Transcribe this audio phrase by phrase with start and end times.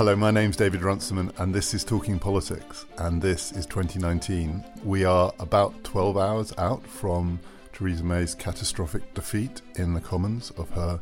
[0.00, 4.64] Hello, my name's David Runciman, and this is Talking Politics, and this is 2019.
[4.82, 7.38] We are about 12 hours out from
[7.74, 10.98] Theresa May's catastrophic defeat in the Commons of her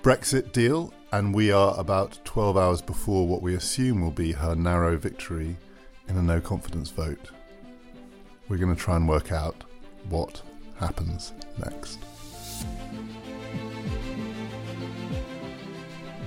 [0.00, 4.54] Brexit deal, and we are about 12 hours before what we assume will be her
[4.54, 5.58] narrow victory
[6.08, 7.32] in a no confidence vote.
[8.48, 9.62] We're going to try and work out
[10.08, 10.40] what
[10.78, 11.98] happens next.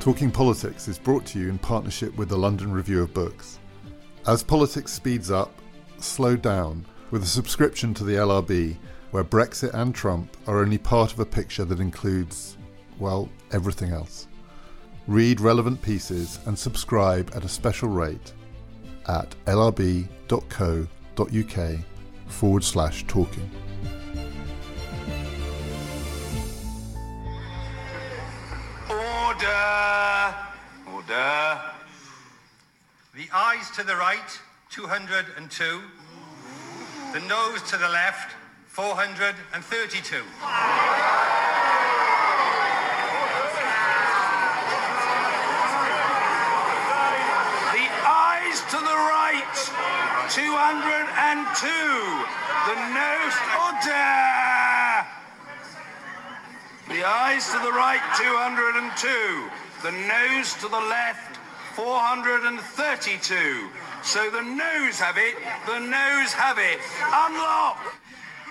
[0.05, 3.57] Talking Politics is brought to you in partnership with the London Review of Books.
[4.27, 5.51] As politics speeds up,
[5.97, 8.77] slow down with a subscription to the LRB,
[9.09, 12.55] where Brexit and Trump are only part of a picture that includes,
[12.99, 14.27] well, everything else.
[15.07, 18.31] Read relevant pieces and subscribe at a special rate
[19.07, 20.89] at lrb.co.uk
[22.27, 23.49] forward slash talking.
[30.93, 31.62] Order!
[33.15, 35.81] The ayes to the right, 202.
[37.13, 38.35] The noes to the left,
[38.68, 40.15] 432.
[47.71, 49.55] The ayes to the right,
[50.29, 51.68] 202.
[52.68, 54.26] The noes, order!
[56.90, 59.65] The ayes to the right, 202.
[59.85, 61.37] The noes to the left,
[61.75, 63.69] 432.
[64.01, 65.35] So the noes have it,
[65.67, 66.79] the noes have it.
[67.13, 67.78] Unlock!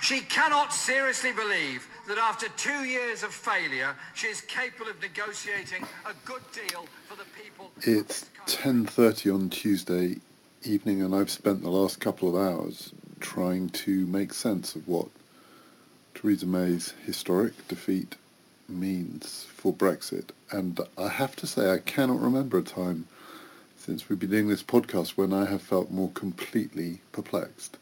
[0.00, 5.82] She cannot seriously believe that after two years of failure, she is capable of negotiating
[6.06, 7.72] a good deal for the people.
[7.80, 10.20] It's 10:30 on Tuesday
[10.62, 15.08] evening and I've spent the last couple of hours trying to make sense of what
[16.14, 18.14] Theresa May's historic defeat
[18.68, 20.30] means for Brexit.
[20.50, 23.06] And I have to say I cannot remember a time
[23.76, 27.76] since we've been doing this podcast when I have felt more completely perplexed.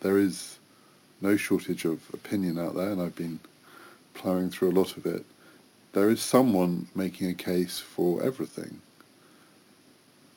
[0.00, 0.58] There is
[1.20, 3.40] no shortage of opinion out there, and I've been
[4.14, 5.24] ploughing through a lot of it.
[5.92, 8.80] There is someone making a case for everything.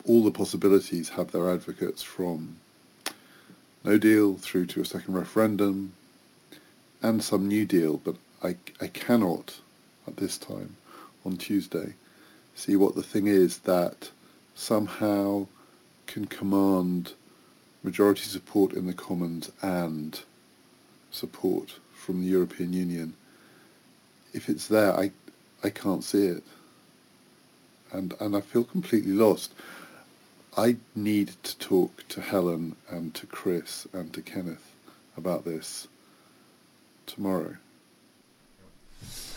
[0.06, 2.58] All the possibilities have their advocates from
[3.84, 5.94] no deal through to a second referendum
[7.02, 9.60] and some new deal, but I, I cannot
[10.08, 10.76] at this time
[11.26, 11.94] on Tuesday
[12.56, 14.10] see what the thing is that
[14.56, 15.48] somehow
[16.08, 17.14] can command
[17.82, 20.22] majority support in the Commons and
[21.12, 23.14] support from the European Union.
[24.34, 25.12] If it's there, I,
[25.64, 26.44] I can't see it.
[27.92, 29.54] And, and I feel completely lost.
[30.58, 34.76] I need to talk to Helen and to Chris and to Kenneth
[35.18, 35.88] about this
[37.06, 37.58] tomorrow.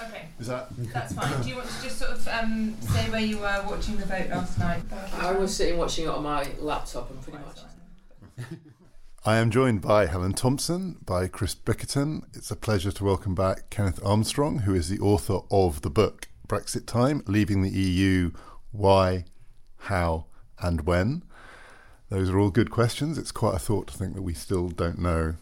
[0.03, 1.43] Okay, Is that that's fine.
[1.43, 4.28] Do you want to just sort of um, say where you were watching the vote
[4.31, 4.82] last night?
[5.15, 8.49] I was sitting watching it on my laptop and pretty much.
[9.25, 12.22] I am joined by Helen Thompson, by Chris Bickerton.
[12.37, 16.28] It's a pleasure to welcome back Kenneth Armstrong, who is the author of the book
[16.47, 18.31] Brexit Time Leaving the EU
[18.71, 19.25] Why,
[19.78, 20.26] How,
[20.60, 21.25] and When.
[22.09, 23.19] Those are all good questions.
[23.19, 25.34] It's quite a thought to think that we still don't know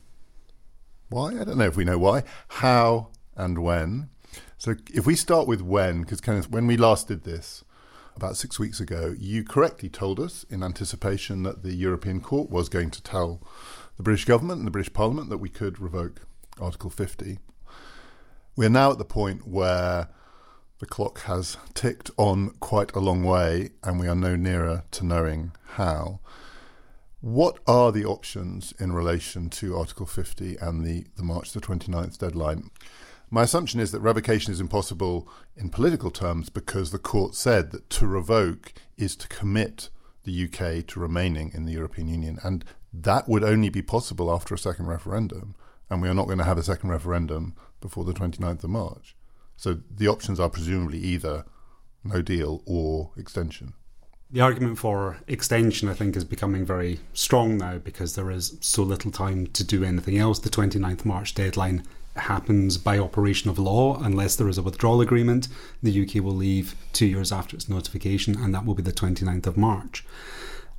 [1.10, 1.38] why.
[1.38, 4.08] I don't know if we know why, how, and when.
[4.64, 7.64] So if we start with when, because Kenneth, when we last did this,
[8.16, 12.70] about six weeks ago, you correctly told us in anticipation that the European Court was
[12.70, 13.42] going to tell
[13.98, 16.22] the British government and the British Parliament that we could revoke
[16.58, 17.40] Article 50.
[18.56, 20.08] We're now at the point where
[20.78, 25.04] the clock has ticked on quite a long way and we are no nearer to
[25.04, 26.20] knowing how.
[27.20, 32.16] What are the options in relation to Article 50 and the, the March the 29th
[32.16, 32.70] deadline?
[33.34, 37.90] My assumption is that revocation is impossible in political terms because the court said that
[37.90, 39.88] to revoke is to commit
[40.22, 42.38] the UK to remaining in the European Union.
[42.44, 45.56] And that would only be possible after a second referendum.
[45.90, 49.16] And we are not going to have a second referendum before the 29th of March.
[49.56, 51.44] So the options are presumably either
[52.04, 53.72] no deal or extension.
[54.30, 58.84] The argument for extension, I think, is becoming very strong now because there is so
[58.84, 60.38] little time to do anything else.
[60.38, 61.82] The 29th March deadline
[62.16, 65.48] happens by operation of law unless there is a withdrawal agreement.
[65.82, 69.46] The UK will leave two years after its notification, and that will be the 29th
[69.46, 70.04] of March.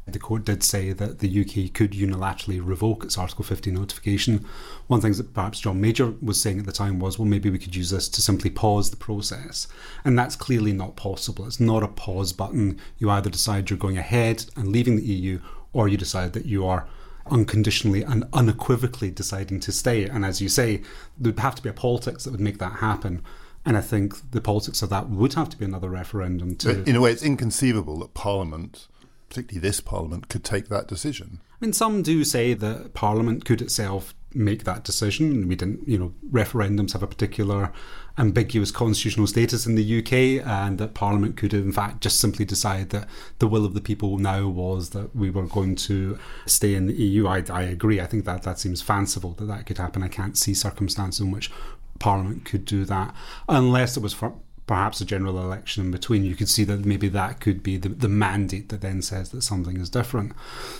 [0.07, 4.45] The court did say that the UK could unilaterally revoke its Article 50 notification.
[4.85, 7.57] One thing that perhaps John Major was saying at the time was, well, maybe we
[7.57, 9.67] could use this to simply pause the process.
[10.03, 11.47] And that's clearly not possible.
[11.47, 12.79] It's not a pause button.
[12.99, 15.39] You either decide you're going ahead and leaving the EU,
[15.73, 16.87] or you decide that you are
[17.27, 20.05] unconditionally and unequivocally deciding to stay.
[20.05, 20.77] And as you say,
[21.17, 23.23] there would have to be a politics that would make that happen.
[23.65, 26.83] And I think the politics of that would have to be another referendum to.
[26.83, 28.87] In a way, it's inconceivable that Parliament
[29.35, 31.41] particularly this Parliament, could take that decision.
[31.51, 35.47] I mean, some do say that Parliament could itself make that decision.
[35.47, 37.71] We didn't, you know, referendums have a particular
[38.17, 42.89] ambiguous constitutional status in the UK, and that Parliament could, in fact, just simply decide
[42.91, 43.07] that
[43.39, 46.93] the will of the people now was that we were going to stay in the
[46.93, 47.27] EU.
[47.27, 47.99] I, I agree.
[47.99, 50.03] I think that that seems fanciful that that could happen.
[50.03, 51.51] I can't see circumstances in which
[51.99, 53.15] Parliament could do that
[53.47, 54.33] unless it was for
[54.67, 57.89] perhaps a general election in between, you could see that maybe that could be the,
[57.89, 60.33] the mandate that then says that something is different.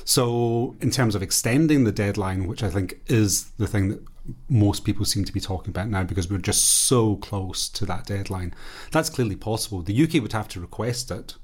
[0.03, 4.03] So, in terms of extending the deadline, which I think is the thing that
[4.49, 8.07] most people seem to be talking about now because we're just so close to that
[8.07, 8.53] deadline,
[8.91, 9.81] that's clearly possible.
[9.81, 11.35] The UK would have to request it,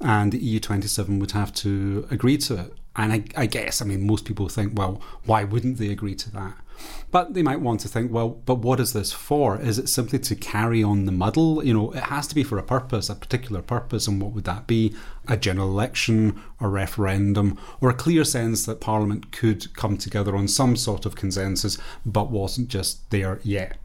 [0.00, 2.74] and the EU27 would have to agree to it.
[2.96, 6.30] And I, I guess, I mean, most people think, well, why wouldn't they agree to
[6.32, 6.54] that?
[7.10, 9.58] But they might want to think, well, but what is this for?
[9.60, 11.64] Is it simply to carry on the muddle?
[11.64, 14.44] You know, it has to be for a purpose, a particular purpose, and what would
[14.44, 14.94] that be?
[15.26, 20.48] A general election, a referendum, or a clear sense that Parliament could come together on
[20.48, 23.78] some sort of consensus, but wasn't just there yet.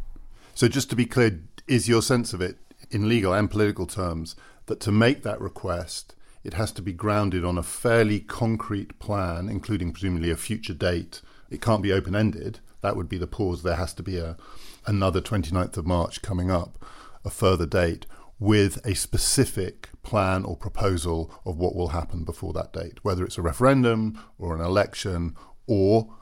[0.53, 2.57] So, just to be clear, is your sense of it
[2.91, 4.35] in legal and political terms
[4.65, 9.47] that to make that request, it has to be grounded on a fairly concrete plan,
[9.47, 11.21] including presumably a future date?
[11.53, 13.63] It can't be open ended that would be the pause.
[13.63, 14.37] There has to be a
[14.85, 16.85] another 29th of March coming up,
[17.25, 18.05] a further date
[18.37, 23.37] with a specific plan or proposal of what will happen before that date, whether it's
[23.37, 25.33] a referendum or an election
[25.65, 26.13] or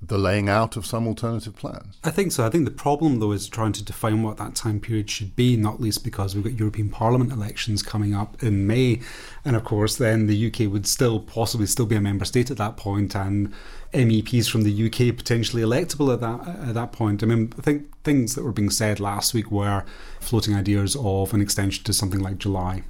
[0.00, 1.98] the laying out of some alternative plans.
[2.04, 2.46] I think so.
[2.46, 5.56] I think the problem, though, is trying to define what that time period should be,
[5.56, 9.00] not least because we've got European Parliament elections coming up in May.
[9.44, 12.58] And of course, then the UK would still possibly still be a member state at
[12.58, 13.52] that point, and
[13.92, 17.22] MEPs from the UK potentially electable at that at that point.
[17.22, 19.84] I mean, I think things that were being said last week were
[20.20, 22.82] floating ideas of an extension to something like July.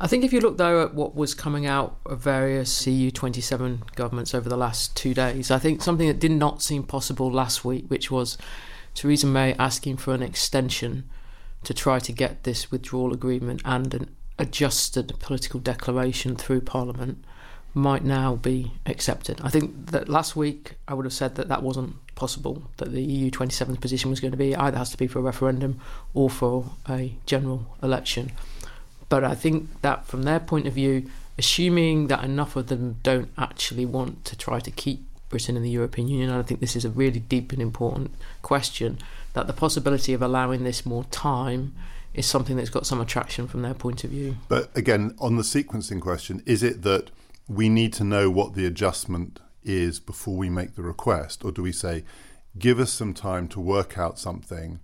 [0.00, 3.82] I think if you look though at what was coming out of various EU 27
[3.96, 7.64] governments over the last two days, I think something that did not seem possible last
[7.64, 8.38] week, which was
[8.94, 11.08] Theresa May asking for an extension
[11.64, 17.22] to try to get this withdrawal agreement and an adjusted political declaration through Parliament,
[17.74, 19.40] might now be accepted.
[19.42, 23.02] I think that last week I would have said that that wasn't possible, that the
[23.02, 25.80] EU 27 position was going to be either has to be for a referendum
[26.12, 28.32] or for a general election.
[29.08, 33.30] But I think that from their point of view, assuming that enough of them don't
[33.38, 36.84] actually want to try to keep Britain in the European Union, I think this is
[36.84, 38.10] a really deep and important
[38.42, 38.98] question,
[39.32, 41.72] that the possibility of allowing this more time
[42.12, 44.36] is something that's got some attraction from their point of view.
[44.48, 47.10] But again, on the sequencing question, is it that
[47.50, 51.44] we need to know what the adjustment is before we make the request?
[51.44, 52.04] Or do we say,
[52.58, 54.80] give us some time to work out something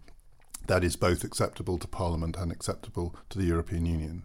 [0.66, 4.24] that is both acceptable to Parliament and acceptable to the European Union.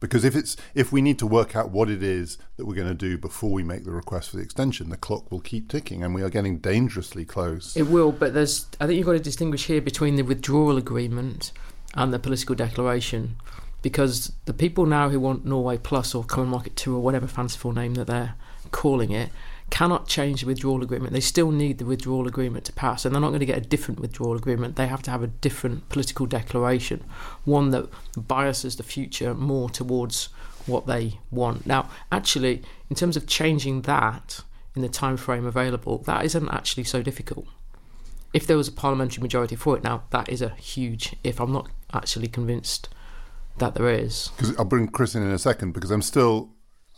[0.00, 2.88] Because if it's if we need to work out what it is that we're going
[2.88, 6.02] to do before we make the request for the extension, the clock will keep ticking,
[6.02, 7.76] and we are getting dangerously close.
[7.76, 11.52] It will, but there's I think you've got to distinguish here between the withdrawal agreement
[11.94, 13.36] and the political declaration,
[13.82, 17.72] because the people now who want Norway Plus or Common Market Two or whatever fanciful
[17.72, 18.34] name that they're
[18.70, 19.30] calling it
[19.70, 21.12] cannot change the withdrawal agreement.
[21.14, 23.62] They still need the withdrawal agreement to pass, and they're not going to get a
[23.62, 24.76] different withdrawal agreement.
[24.76, 27.02] They have to have a different political declaration,
[27.44, 30.28] one that biases the future more towards
[30.66, 31.66] what they want.
[31.66, 34.42] Now, actually, in terms of changing that
[34.76, 37.46] in the time frame available, that isn't actually so difficult.
[38.34, 41.40] If there was a parliamentary majority for it, now that is a huge if.
[41.40, 42.88] I'm not actually convinced
[43.58, 44.30] that there is.
[44.36, 46.50] Because I'll bring Chris in in a second because I'm still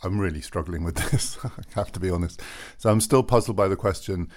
[0.03, 2.41] I'm really struggling with this, I have to be honest.
[2.77, 4.29] So I'm still puzzled by the question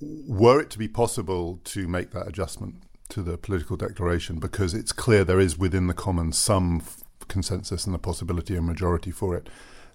[0.00, 4.92] were it to be possible to make that adjustment to the political declaration, because it's
[4.92, 9.36] clear there is within the Commons some f- consensus and the possibility of majority for
[9.36, 9.48] it,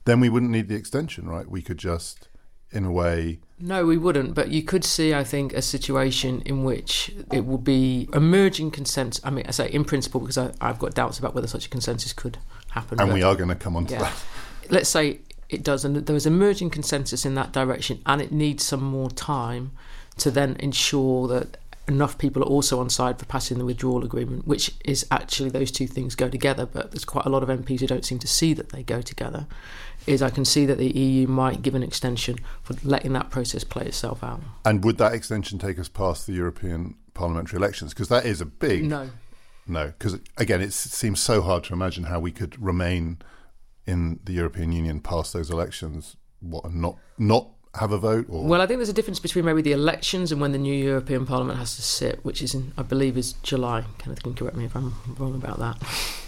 [0.06, 1.50] then we wouldn't need the extension, right?
[1.50, 2.30] We could just,
[2.72, 3.40] in a way.
[3.62, 4.34] No, we wouldn't.
[4.36, 9.24] But you could see, I think, a situation in which it will be emerging consensus.
[9.26, 11.70] I mean, I say in principle because I, have got doubts about whether such a
[11.70, 12.38] consensus could
[12.72, 13.00] happen.
[13.02, 14.00] And we are going to come on to yeah.
[14.04, 14.24] that
[14.70, 18.64] let's say it does, and there is emerging consensus in that direction, and it needs
[18.64, 19.72] some more time
[20.18, 24.46] to then ensure that enough people are also on side for passing the withdrawal agreement,
[24.46, 26.66] which is actually those two things go together.
[26.66, 29.02] But there's quite a lot of MPs who don't seem to see that they go
[29.02, 29.48] together.
[30.10, 33.64] Is I can see that the EU might give an extension for letting that process
[33.64, 34.42] play itself out.
[34.66, 37.94] And would that extension take us past the European parliamentary elections?
[37.94, 39.10] Because that is a big no.
[39.68, 43.20] No, because again, it seems so hard to imagine how we could remain
[43.86, 48.26] in the European Union past those elections, what and not not have a vote?
[48.30, 48.46] Or?
[48.46, 51.26] Well, I think there's a difference between maybe the elections and when the new European
[51.26, 53.84] Parliament has to sit, which is in, I believe, is July.
[54.00, 55.78] Kenneth can correct me if I'm wrong about that.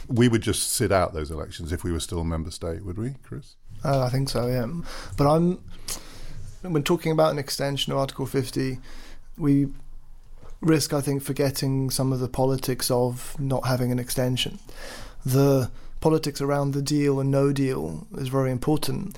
[0.08, 2.98] We would just sit out those elections if we were still a member state, would
[2.98, 3.56] we, Chris?
[3.84, 4.68] Uh, I think so, yeah.
[5.18, 5.60] But I'm
[6.62, 8.80] when talking about an extension of Article 50,
[9.38, 9.68] we
[10.62, 14.60] risk, I think, forgetting some of the politics of not having an extension.
[15.26, 19.18] The politics around the deal and no deal is very important.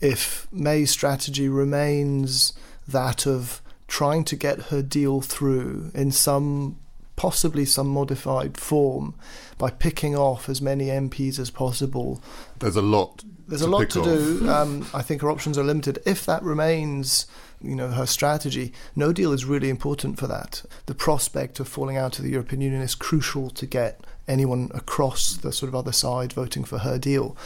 [0.00, 2.52] If May's strategy remains
[2.86, 6.76] that of trying to get her deal through in some
[7.16, 9.14] possibly some modified form
[9.56, 12.20] by picking off as many MPs as possible.
[12.58, 13.24] There's a lot.
[13.48, 14.04] There's a lot to off.
[14.06, 14.48] do.
[14.50, 15.98] Um, I think her options are limited.
[16.06, 17.26] If that remains,
[17.60, 20.62] you know, her strategy, no deal is really important for that.
[20.86, 25.36] The prospect of falling out of the European Union is crucial to get anyone across
[25.36, 27.36] the sort of other side voting for her deal.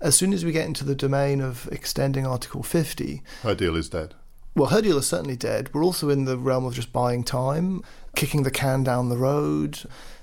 [0.00, 3.88] As soon as we get into the domain of extending Article 50, Her deal is
[3.88, 4.14] dead.
[4.56, 5.70] well, her deal is certainly dead.
[5.72, 7.82] We're also in the realm of just buying time,
[8.16, 9.78] kicking the can down the road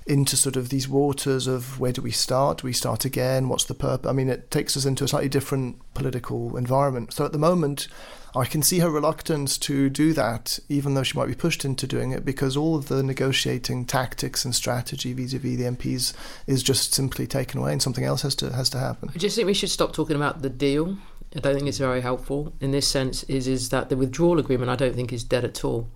[0.06, 2.58] into sort of these waters of where do we start?
[2.58, 3.48] Do we start again?
[3.48, 4.08] What's the purpose?
[4.08, 7.12] I mean, it takes us into a slightly different political environment.
[7.12, 7.88] So at the moment,
[8.34, 11.86] I can see her reluctance to do that, even though she might be pushed into
[11.86, 16.14] doing it, because all of the negotiating tactics and strategy vis-a-vis the MPs
[16.46, 19.10] is just simply taken away, and something else has to has to happen.
[19.14, 20.96] I just think we should stop talking about the deal.
[21.36, 23.22] I don't think it's very helpful in this sense.
[23.24, 24.70] Is is that the withdrawal agreement?
[24.70, 25.88] I don't think is dead at all.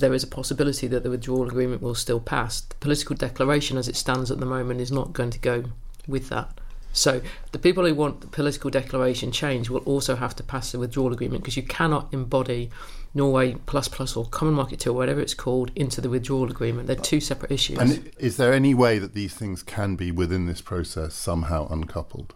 [0.00, 2.60] There is a possibility that the withdrawal agreement will still pass.
[2.62, 5.64] The political declaration, as it stands at the moment, is not going to go
[6.08, 6.58] with that.
[6.92, 7.20] So
[7.52, 11.12] the people who want the political declaration change will also have to pass the withdrawal
[11.12, 12.70] agreement because you cannot embody
[13.14, 16.86] Norway plus plus or common market deal, whatever it's called, into the withdrawal agreement.
[16.86, 17.78] They're two separate issues.
[17.78, 22.34] And is there any way that these things can be within this process somehow uncoupled?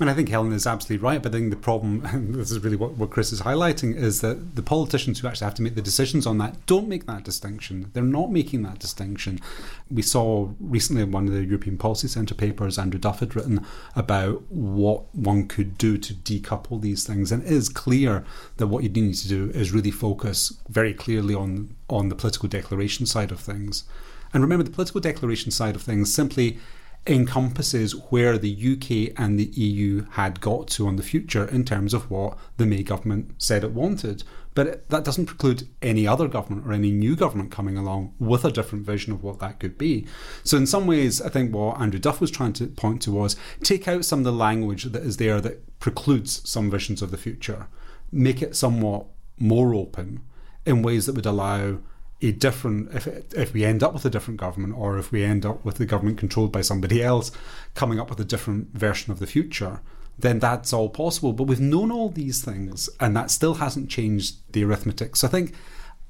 [0.00, 2.50] I mean, I think Helen is absolutely right, but I think the problem, and this
[2.50, 5.62] is really what, what Chris is highlighting, is that the politicians who actually have to
[5.62, 7.90] make the decisions on that don't make that distinction.
[7.92, 9.40] They're not making that distinction.
[9.90, 13.66] We saw recently in one of the European Policy Centre papers, Andrew Duff had written
[13.94, 18.24] about what one could do to decouple these things, and it is clear
[18.56, 22.48] that what you need to do is really focus very clearly on on the political
[22.48, 23.84] declaration side of things.
[24.32, 26.58] And remember, the political declaration side of things simply
[27.06, 31.94] encompasses where the UK and the EU had got to on the future in terms
[31.94, 34.22] of what the May government said it wanted.
[34.54, 38.50] But that doesn't preclude any other government or any new government coming along with a
[38.50, 40.06] different vision of what that could be.
[40.42, 43.36] So, in some ways, I think what Andrew Duff was trying to point to was
[43.62, 47.16] take out some of the language that is there that precludes some visions of the
[47.16, 47.68] future,
[48.10, 49.06] make it somewhat
[49.38, 50.20] more open
[50.66, 51.78] in ways that would allow
[52.22, 55.46] a different if if we end up with a different government or if we end
[55.46, 57.32] up with the government controlled by somebody else
[57.74, 59.80] coming up with a different version of the future
[60.18, 61.32] then that's all possible.
[61.32, 65.16] But we've known all these things and that still hasn't changed the arithmetic.
[65.16, 65.54] So i think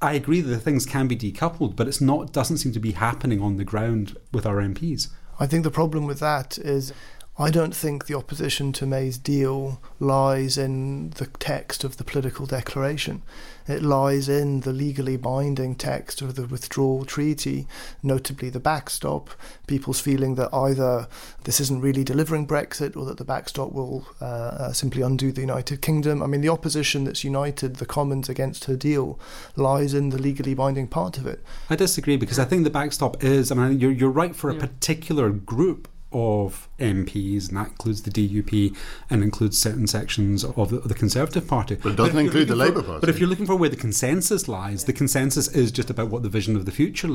[0.01, 2.91] i agree that the things can be decoupled but it's not doesn't seem to be
[2.91, 6.93] happening on the ground with our mps I think the problem with that is
[7.37, 12.45] I don't think the opposition to May's deal lies in the text of the political
[12.45, 13.21] declaration.
[13.67, 17.67] It lies in the legally binding text of the withdrawal treaty,
[18.03, 19.29] notably the backstop,
[19.65, 21.07] people's feeling that either
[21.45, 25.41] this isn't really delivering Brexit or that the backstop will uh, uh, simply undo the
[25.41, 26.21] United Kingdom.
[26.21, 29.19] I mean, the opposition that's united the Commons against her deal
[29.55, 31.41] lies in the legally binding part of it.
[31.69, 33.51] I disagree because I think the backstop is.
[33.51, 38.11] I mean, you're you're right for a particular group of MPs, and that includes the
[38.11, 38.75] DUP
[39.09, 41.75] and includes certain sections of the, of the Conservative Party.
[41.75, 42.99] But it doesn't if you're include the for- Labour Party.
[42.99, 46.23] But if you're looking for where the consensus lies, the consensus is just about what
[46.23, 47.09] the vision of the future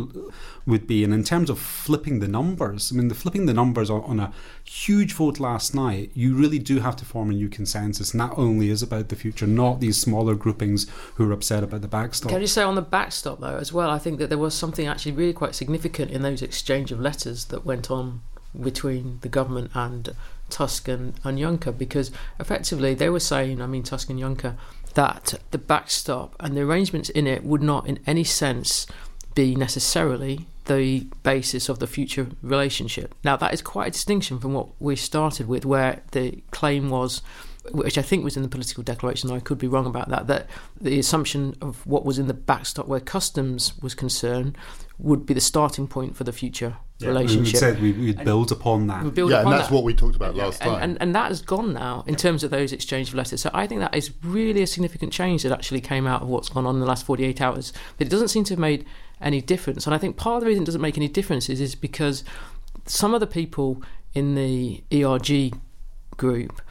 [0.66, 1.04] would be.
[1.04, 4.20] And in terms of flipping the numbers, I mean, the flipping the numbers on, on
[4.20, 4.32] a
[4.64, 8.32] huge vote last night, you really do have to form a new consensus, and that
[8.36, 12.30] only is about the future, not these smaller groupings who are upset about the backstop.
[12.30, 13.90] Can you say on the backstop though as well?
[13.90, 17.46] I think that there was something actually really quite significant in those exchange of letters
[17.46, 18.22] that went on
[18.60, 20.14] between the government and
[20.50, 24.54] Tusk and, Juncker because effectively they were saying, I mean Tusk and Juncker,
[24.94, 28.86] that the backstop and the arrangements in it would not in any sense
[29.34, 33.14] be necessarily the basis of the future relationship.
[33.22, 37.22] Now that is quite a distinction from what we started with where the claim was
[37.72, 40.26] which I think was in the political declaration, though I could be wrong about that,
[40.26, 40.48] that
[40.80, 44.56] the assumption of what was in the backstop where customs was concerned
[44.98, 47.56] would be the starting point for the future We relationship.
[47.56, 49.04] said we, we'd build upon that.
[49.04, 49.74] We build yeah, and that's that.
[49.74, 50.82] what we talked about last and, time.
[50.82, 53.42] and, and that has gone now in terms of those exchange of letters.
[53.42, 56.48] So I think that is really a significant change that actually came out of what's
[56.48, 57.72] gone on in the last 48 hours.
[57.98, 58.86] But it doesn't seem to have made
[59.20, 59.86] any difference.
[59.86, 62.24] And I think part of the reason it doesn't make any difference is, is because
[62.86, 63.82] some of the people
[64.14, 65.54] in the ERG
[66.16, 66.62] group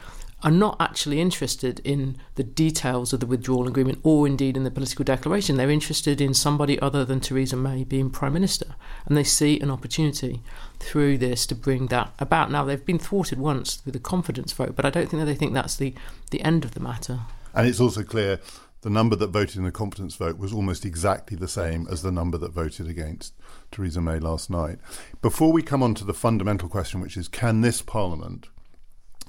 [0.42, 4.70] are not actually interested in the details of the withdrawal agreement or indeed in the
[4.70, 5.56] political declaration.
[5.56, 8.74] They're interested in somebody other than Theresa May being Prime Minister.
[9.06, 10.42] And they see an opportunity
[10.78, 12.50] through this to bring that about.
[12.50, 15.34] Now, they've been thwarted once with a confidence vote, but I don't think that they
[15.34, 15.94] think that's the,
[16.30, 17.20] the end of the matter.
[17.54, 18.38] And it's also clear
[18.82, 22.12] the number that voted in the confidence vote was almost exactly the same as the
[22.12, 23.34] number that voted against
[23.72, 24.78] Theresa May last night.
[25.22, 28.48] Before we come on to the fundamental question, which is can this Parliament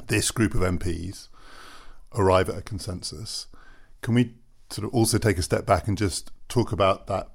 [0.06, 1.28] this group of MPs
[2.16, 3.48] arrive at a consensus.
[4.02, 4.34] Can we
[4.70, 7.30] sort of also take a step back and just talk about that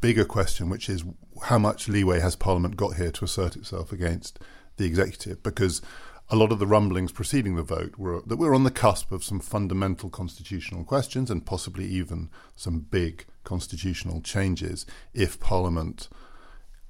[0.00, 1.04] bigger question, which is
[1.44, 4.38] how much leeway has Parliament got here to assert itself against
[4.76, 5.42] the executive?
[5.42, 5.82] Because
[6.30, 9.22] a lot of the rumblings preceding the vote were that we're on the cusp of
[9.22, 16.08] some fundamental constitutional questions and possibly even some big constitutional changes if Parliament,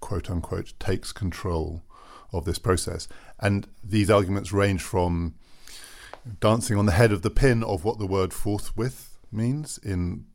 [0.00, 1.82] quote unquote, takes control
[2.32, 3.08] of this process.
[3.40, 5.34] And these arguments range from
[6.40, 10.26] dancing on the head of the pin of what the word forthwith means in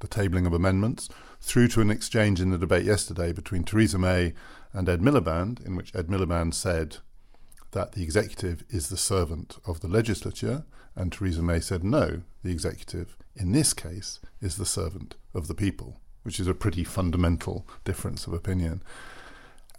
[0.00, 1.08] the tabling of amendments,
[1.40, 4.34] through to an exchange in the debate yesterday between Theresa May
[4.72, 6.98] and Ed Miliband, in which Ed Miliband said
[7.72, 10.64] that the executive is the servant of the legislature,
[10.96, 15.54] and Theresa May said no, the executive, in this case, is the servant of the
[15.54, 18.82] people, which is a pretty fundamental difference of opinion.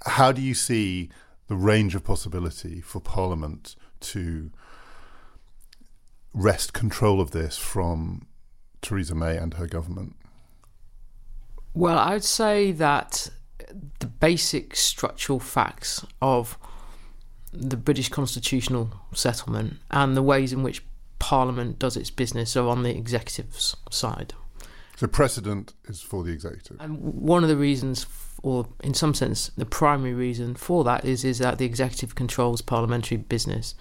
[0.05, 1.09] How do you see
[1.51, 4.51] the range of possibility for Parliament to
[6.33, 8.25] wrest control of this from
[8.81, 10.15] Theresa May and her government?
[11.73, 13.31] Well, I would say that
[13.99, 16.57] the basic structural facts of
[17.51, 20.85] the British constitutional settlement and the ways in which
[21.19, 24.33] Parliament does its business are on the executive's side.
[25.01, 26.77] So precedent is for the executive.
[26.79, 28.05] And one of the reasons
[28.43, 32.61] or in some sense, the primary reason for that is is that the executive controls
[32.61, 33.73] parliamentary business.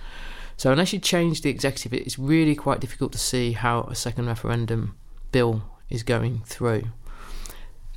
[0.56, 4.28] So unless you change the executive, it's really quite difficult to see how a second
[4.28, 4.96] referendum
[5.30, 6.84] bill is going through.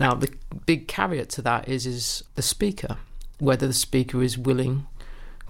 [0.01, 0.29] Now, the
[0.65, 2.97] big caveat to that is is the speaker,
[3.39, 4.85] whether the speaker is willing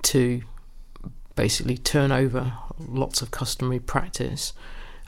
[0.04, 0.44] to
[1.36, 4.54] basically turn over lots of customary practice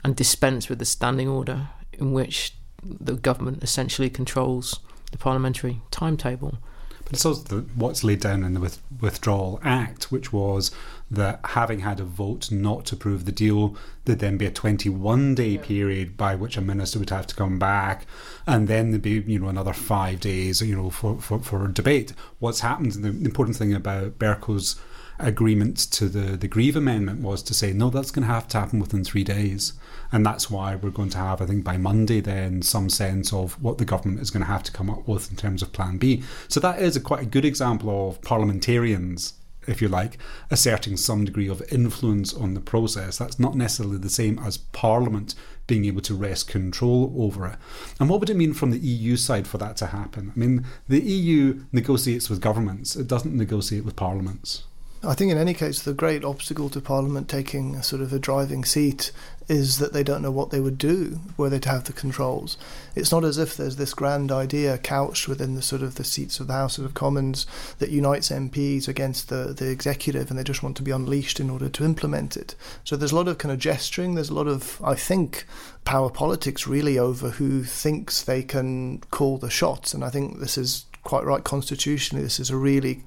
[0.02, 4.80] and dispense with the standing order in which the government essentially controls
[5.12, 6.58] the parliamentary timetable.
[7.04, 10.72] But it's also the, what's laid down in the with, Withdrawal Act, which was
[11.08, 15.36] that having had a vote not to approve the deal, there'd then be a 21
[15.36, 18.06] day period by which a minister would have to come back,
[18.44, 22.12] and then there'd be you know another five days you know for, for, for debate.
[22.40, 22.92] What's happened?
[22.92, 24.74] The important thing about Bercow's
[25.18, 28.58] agreement to the, the Grieve Amendment was to say, no, that's going to have to
[28.58, 29.72] happen within three days.
[30.12, 33.60] And that's why we're going to have, I think, by Monday, then some sense of
[33.62, 35.98] what the government is going to have to come up with in terms of Plan
[35.98, 36.22] B.
[36.48, 39.34] So that is a quite a good example of parliamentarians
[39.66, 40.18] if you like,
[40.50, 43.18] asserting some degree of influence on the process.
[43.18, 45.34] That's not necessarily the same as Parliament
[45.66, 47.56] being able to wrest control over it.
[47.98, 50.32] And what would it mean from the EU side for that to happen?
[50.34, 54.64] I mean, the EU negotiates with governments, it doesn't negotiate with parliaments.
[55.02, 58.18] I think in any case, the great obstacle to Parliament taking a sort of a
[58.18, 59.12] driving seat
[59.48, 62.56] is that they don't know what they would do were they to have the controls.
[62.96, 66.40] It's not as if there's this grand idea couched within the sort of the seats
[66.40, 67.46] of the House of Commons
[67.78, 71.48] that unites MPs against the, the executive and they just want to be unleashed in
[71.48, 72.56] order to implement it.
[72.82, 75.46] So there's a lot of kind of gesturing, there's a lot of, I think,
[75.84, 79.94] power politics really over who thinks they can call the shots.
[79.94, 83.04] And I think this is quite right constitutionally, this is a really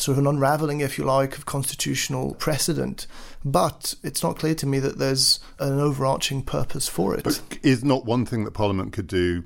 [0.00, 3.06] sort of an unraveling, if you like, of constitutional precedent.
[3.44, 7.24] But it's not clear to me that there's an overarching purpose for it.
[7.24, 9.44] But is not one thing that Parliament could do,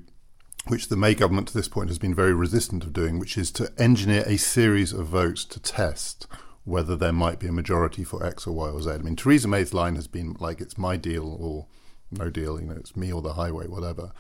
[0.66, 3.50] which the May government to this point has been very resistant of doing, which is
[3.52, 6.26] to engineer a series of votes to test
[6.64, 8.90] whether there might be a majority for X or Y or Z.
[8.90, 11.66] I mean, Theresa May's line has been like, it's my deal or
[12.10, 14.12] no deal, you know, it's me or the highway, whatever.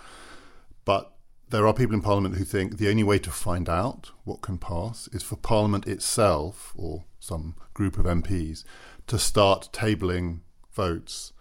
[0.84, 1.12] But
[1.50, 4.56] there are people in Parliament who think the only way to find out what can
[4.56, 8.64] pass is for Parliament itself or some group of MPs
[9.08, 10.40] to start tabling
[10.72, 11.32] votes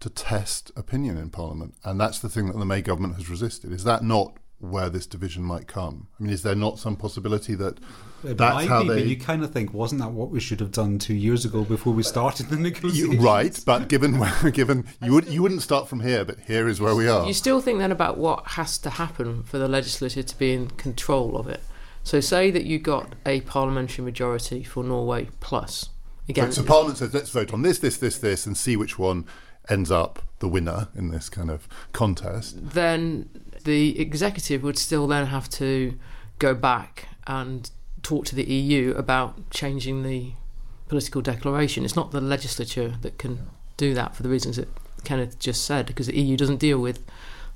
[0.00, 1.74] to test opinion in Parliament.
[1.84, 3.72] And that's the thing that the May government has resisted.
[3.72, 6.08] Is that not where this division might come?
[6.18, 7.78] I mean, is there not some possibility that
[8.26, 9.02] it that's how be, they?
[9.04, 11.92] you kind of think, wasn't that what we should have done two years ago before
[11.92, 13.22] we started the negotiations?
[13.22, 16.94] right, but given given you would you wouldn't start from here, but here is where
[16.94, 17.26] we are.
[17.26, 20.70] You still think then about what has to happen for the legislature to be in
[20.70, 21.60] control of it.
[22.02, 25.88] So, say that you got a parliamentary majority for Norway plus.
[26.28, 28.98] Again, so, so Parliament says, let's vote on this, this, this, this, and see which
[28.98, 29.26] one
[29.68, 32.56] ends up the winner in this kind of contest.
[32.72, 33.28] Then
[33.64, 35.98] the executive would still then have to
[36.38, 37.70] go back and
[38.06, 40.30] talk to the EU about changing the
[40.86, 41.84] political declaration.
[41.84, 44.68] It's not the legislature that can do that for the reasons that
[45.02, 47.04] Kenneth just said, because the EU doesn't deal with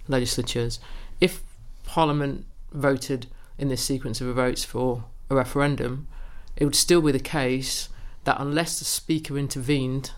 [0.08, 0.80] legislatures.
[1.20, 1.42] If
[1.84, 6.08] Parliament voted in this sequence of votes for a referendum,
[6.56, 7.88] it would still be the case
[8.24, 10.10] that unless the Speaker intervened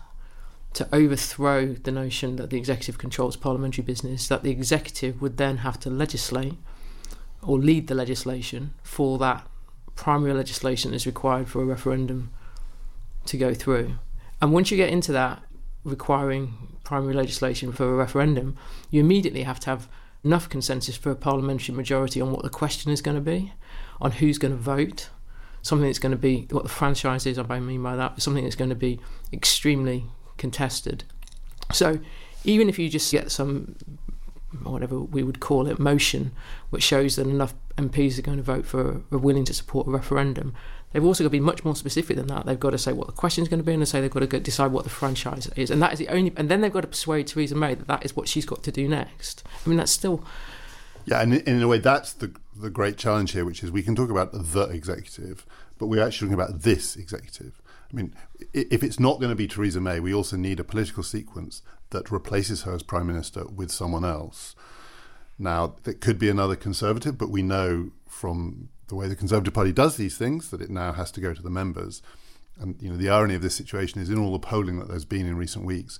[0.73, 5.57] to overthrow the notion that the executive controls parliamentary business, that the executive would then
[5.57, 6.55] have to legislate
[7.43, 9.45] or lead the legislation for that
[9.95, 12.31] primary legislation is required for a referendum
[13.25, 13.95] to go through.
[14.41, 15.41] And once you get into that
[15.83, 18.57] requiring primary legislation for a referendum,
[18.89, 19.87] you immediately have to have
[20.23, 23.53] enough consensus for a parliamentary majority on what the question is going to be,
[24.01, 25.09] on who's going to vote,
[25.61, 28.55] something that's going to be what the franchise is, I mean by that, something that's
[28.55, 28.99] going to be
[29.31, 30.05] extremely
[30.37, 31.03] contested.
[31.71, 31.99] So
[32.43, 33.75] even if you just get some,
[34.63, 36.31] whatever we would call it, motion,
[36.69, 39.91] which shows that enough MPs are going to vote for, are willing to support a
[39.91, 40.53] referendum,
[40.91, 42.45] they've also got to be much more specific than that.
[42.45, 44.11] They've got to say what the question is going to be, and they say they've
[44.11, 46.33] got to go decide what the franchise is, and that is the only.
[46.35, 48.71] And then they've got to persuade Theresa May that that is what she's got to
[48.71, 49.43] do next.
[49.65, 50.23] I mean, that's still.
[51.05, 53.95] Yeah, and in a way, that's the the great challenge here, which is we can
[53.95, 55.45] talk about the executive,
[55.77, 57.61] but we're actually talking about this executive.
[57.91, 58.15] I mean,
[58.53, 62.11] if it's not going to be Theresa May, we also need a political sequence that
[62.11, 64.55] replaces her as prime minister with someone else.
[65.37, 69.71] Now, that could be another conservative, but we know from the way the Conservative Party
[69.71, 72.01] does these things that it now has to go to the members.
[72.59, 75.05] And you know, the irony of this situation is in all the polling that there's
[75.05, 75.99] been in recent weeks,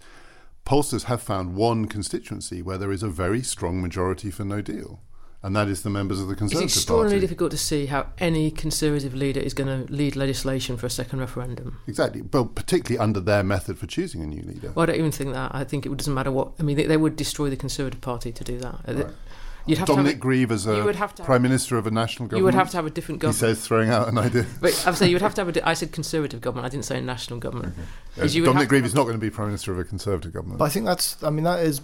[0.65, 5.01] pollsters have found one constituency where there is a very strong majority for No Deal
[5.43, 6.65] and that is the members of the Conservative Party.
[6.65, 7.27] It's extraordinarily Party.
[7.27, 11.19] difficult to see how any Conservative leader is going to lead legislation for a second
[11.19, 11.79] referendum.
[11.87, 14.71] Exactly, but particularly under their method for choosing a new leader.
[14.73, 15.53] Well, I don't even think that.
[15.53, 16.53] I think it doesn't matter what.
[16.59, 18.79] I mean, they, they would destroy the Conservative Party to do that.
[18.87, 19.07] Right.
[19.65, 21.77] You'd have Dominic to have Grieve as you a would have to have- prime minister
[21.77, 22.39] of a national government.
[22.41, 24.45] You would have to have a different He says, throwing out an idea.
[24.59, 25.51] But I'm saying you would have to have a.
[25.53, 26.65] di- I said Conservative government.
[26.65, 27.73] I didn't say national government.
[27.77, 29.85] Yeah, 'Cause you uh, Dominic Grieve is not going to be prime minister of a
[29.85, 30.59] Conservative government.
[30.59, 31.79] But I think that's, I mean, that is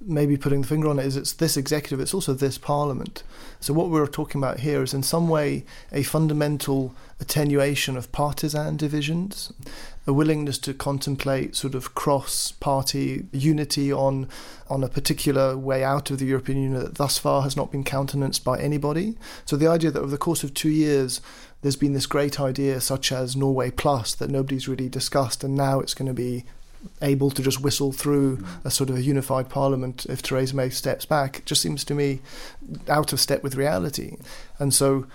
[0.00, 3.22] maybe putting the finger on it, is it's this executive, it's also this parliament.
[3.60, 8.76] So what we're talking about here is in some way a fundamental attenuation of partisan
[8.76, 9.52] divisions,
[10.06, 14.28] a willingness to contemplate sort of cross-party unity on
[14.70, 17.84] on a particular way out of the European Union that thus far has not been
[17.84, 19.16] countenanced by anybody.
[19.46, 21.20] So the idea that over the course of two years
[21.62, 25.80] there's been this great idea such as Norway Plus that nobody's really discussed and now
[25.80, 26.44] it's going to be
[27.02, 31.04] able to just whistle through a sort of a unified parliament if Theresa May steps
[31.04, 31.38] back.
[31.38, 32.20] It just seems to me
[32.88, 34.16] out of step with reality.
[34.58, 35.06] And so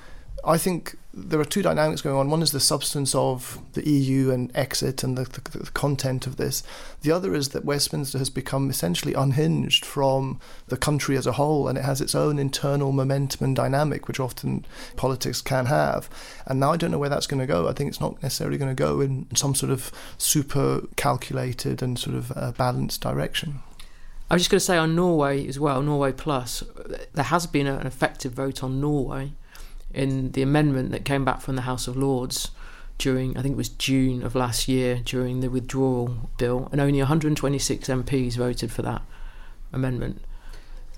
[0.44, 2.32] I think there are two dynamics going on.
[2.32, 6.38] One is the substance of the EU and exit and the, the, the content of
[6.38, 6.64] this.
[7.02, 11.68] The other is that Westminster has become essentially unhinged from the country as a whole
[11.68, 16.10] and it has its own internal momentum and dynamic, which often politics can have.
[16.48, 17.68] And now I don't know where that's going to go.
[17.68, 22.00] I think it's not necessarily going to go in some sort of super calculated and
[22.00, 23.60] sort of uh, balanced direction.
[24.32, 26.64] I was just going to say on Norway as well, Norway Plus,
[27.14, 29.34] there has been an effective vote on Norway
[29.94, 32.52] in the amendment that came back from the House of Lords
[32.98, 37.00] during, I think it was June of last year, during the withdrawal bill, and only
[37.00, 39.02] 126 MPs voted for that
[39.72, 40.22] amendment.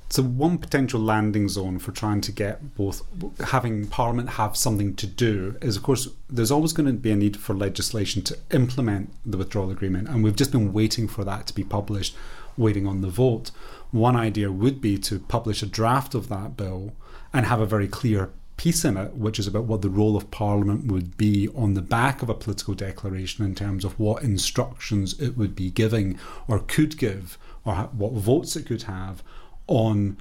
[0.10, 3.02] So one potential landing zone for trying to get both
[3.48, 7.16] having Parliament have something to do is, of course, there's always going to be a
[7.16, 11.48] need for legislation to implement the withdrawal agreement, and we've just been waiting for that
[11.48, 12.16] to be published,
[12.56, 13.50] waiting on the vote.
[13.92, 16.94] One idea would be to publish a draft of that bill
[17.34, 20.32] and have a very clear piece in it, which is about what the role of
[20.32, 25.20] Parliament would be on the back of a political declaration in terms of what instructions
[25.20, 29.22] it would be giving or could give, or ha- what votes it could have
[29.68, 30.18] on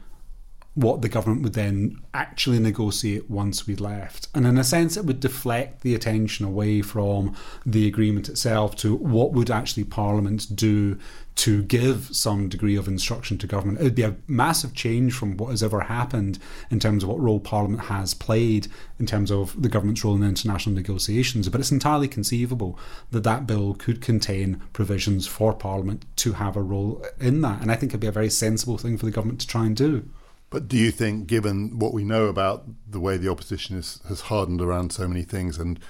[0.75, 4.27] what the government would then actually negotiate once we left.
[4.35, 8.97] And in a sense, it would deflect the attention away from the agreement itself to
[8.97, 10.99] what would actually Parliament do
[11.37, 13.81] to give some degree of instruction to government.
[13.81, 16.39] It would be a massive change from what has ever happened
[16.71, 18.69] in terms of what role Parliament has played
[18.99, 21.49] in terms of the government's role in international negotiations.
[21.49, 22.79] But it's entirely conceivable
[23.11, 27.61] that that bill could contain provisions for Parliament to have a role in that.
[27.61, 29.77] And I think it'd be a very sensible thing for the government to try and
[29.77, 30.09] do.
[30.51, 34.23] But do you think, given what we know about the way the opposition is, has
[34.23, 35.81] hardened around so many things and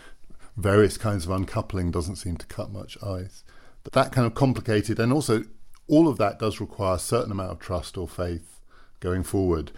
[0.56, 3.44] various kinds of uncoupling doesn't seem to cut much ice,
[3.84, 5.44] that that kind of complicated, and also
[5.86, 8.60] all of that does require a certain amount of trust or faith
[9.00, 9.70] going forward.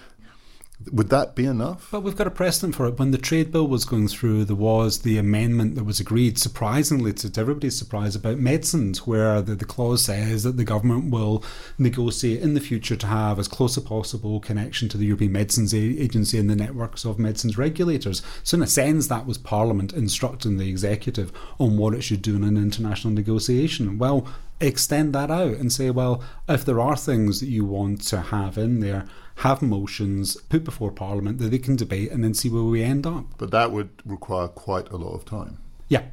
[0.92, 1.88] Would that be enough?
[1.90, 2.98] But we've got a precedent for it.
[2.98, 7.14] When the trade bill was going through, there was the amendment that was agreed, surprisingly
[7.14, 11.42] to, to everybody's surprise, about medicines, where the, the clause says that the government will
[11.78, 15.72] negotiate in the future to have as close as possible connection to the European Medicines
[15.74, 18.20] Agency and the networks of medicines regulators.
[18.44, 22.36] So, in a sense, that was Parliament instructing the executive on what it should do
[22.36, 23.96] in an international negotiation.
[23.96, 24.28] Well,
[24.60, 28.58] extend that out and say, well, if there are things that you want to have
[28.58, 29.06] in there,
[29.37, 33.07] have motions put before Parliament that they can debate and then see where we end
[33.07, 33.38] up.
[33.38, 35.59] But that would require quite a lot of time.
[35.88, 36.05] Yeah.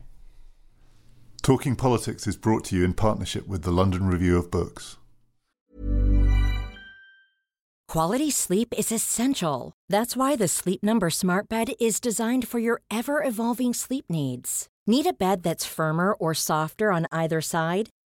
[1.41, 4.97] Talking Politics is brought to you in partnership with the London Review of Books.
[7.87, 9.73] Quality sleep is essential.
[9.87, 14.67] That's why the Sleep Number Smart Bed is designed for your ever evolving sleep needs.
[14.87, 17.89] Need a bed that's firmer or softer on either side?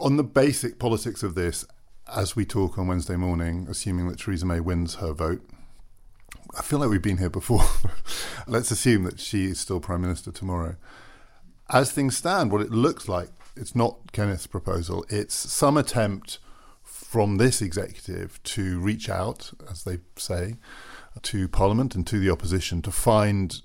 [0.00, 1.66] On the basic politics of this,
[2.10, 5.46] as we talk on Wednesday morning, assuming that Theresa May wins her vote,
[6.58, 7.66] I feel like we've been here before.
[8.46, 10.76] Let's assume that she is still Prime Minister tomorrow.
[11.68, 16.38] As things stand, what it looks like, it's not Kenneth's proposal, it's some attempt
[16.82, 20.56] from this executive to reach out, as they say,
[21.20, 23.60] to Parliament and to the opposition to find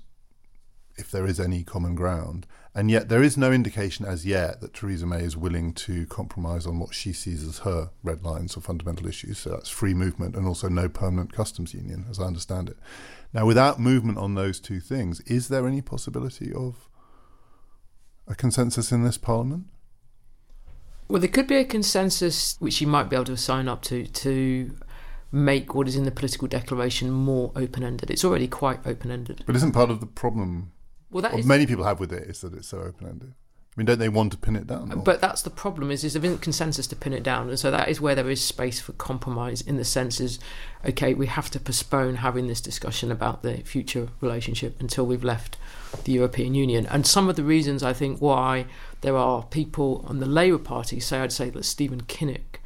[0.98, 2.46] if there is any common ground.
[2.76, 6.66] And yet, there is no indication as yet that Theresa May is willing to compromise
[6.66, 9.38] on what she sees as her red lines or fundamental issues.
[9.38, 12.76] So that's free movement and also no permanent customs union, as I understand it.
[13.32, 16.90] Now, without movement on those two things, is there any possibility of
[18.28, 19.68] a consensus in this parliament?
[21.08, 24.04] Well, there could be a consensus which you might be able to sign up to
[24.06, 24.76] to
[25.32, 28.10] make what is in the political declaration more open ended.
[28.10, 29.44] It's already quite open ended.
[29.46, 30.72] But isn't part of the problem
[31.10, 33.34] Well, that what is- many people have with it is that it's so open ended?
[33.76, 34.90] I mean, don't they want to pin it down?
[34.90, 37.58] or- But that's the problem is, is there isn't consensus to pin it down, and
[37.58, 39.60] so that is where there is space for compromise.
[39.60, 40.38] In the sense is,
[40.88, 45.58] okay, we have to postpone having this discussion about the future relationship until we've left
[46.04, 46.86] the European Union.
[46.86, 48.64] And some of the reasons I think why
[49.02, 52.60] there are people on the Labour Party, say I'd say that Stephen Kinnock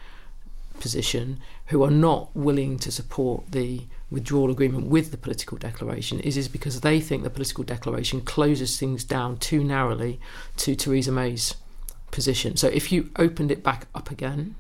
[0.79, 6.37] position, who are not willing to support the withdrawal agreement with the political declaration is
[6.37, 10.21] is because they think the political declaration closes things down too narrowly
[10.57, 11.55] to Theresa May's
[12.11, 12.57] position.
[12.57, 14.57] So if you opened it back up again,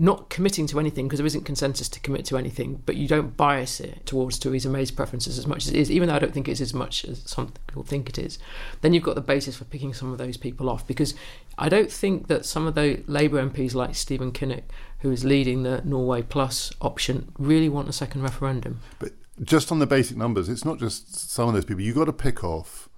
[0.00, 3.36] not committing to anything because there isn't consensus to commit to anything, but you don't
[3.36, 6.32] bias it towards Theresa May's preferences as much as it is, even though I don't
[6.32, 8.38] think it's as much as some people think it is,
[8.80, 10.86] then you've got the basis for picking some of those people off.
[10.86, 11.14] Because
[11.58, 14.62] I don't think that some of the Labour MPs like Stephen Kinnock,
[15.00, 18.80] who is leading the Norway Plus option, really want a second referendum.
[18.98, 21.82] But just on the basic numbers, it's not just some of those people.
[21.82, 22.88] You've got to pick off.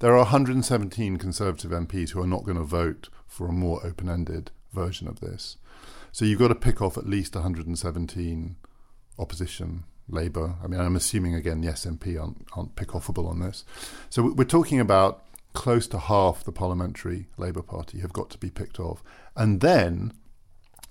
[0.00, 4.08] There are 117 Conservative MPs who are not going to vote for a more open
[4.08, 5.56] ended version of this.
[6.10, 8.56] So you've got to pick off at least 117
[9.18, 10.56] opposition Labour.
[10.62, 13.64] I mean, I'm assuming again the SNP aren't, aren't pick offable on this.
[14.10, 18.50] So we're talking about close to half the parliamentary Labour Party have got to be
[18.50, 19.02] picked off.
[19.36, 20.12] And then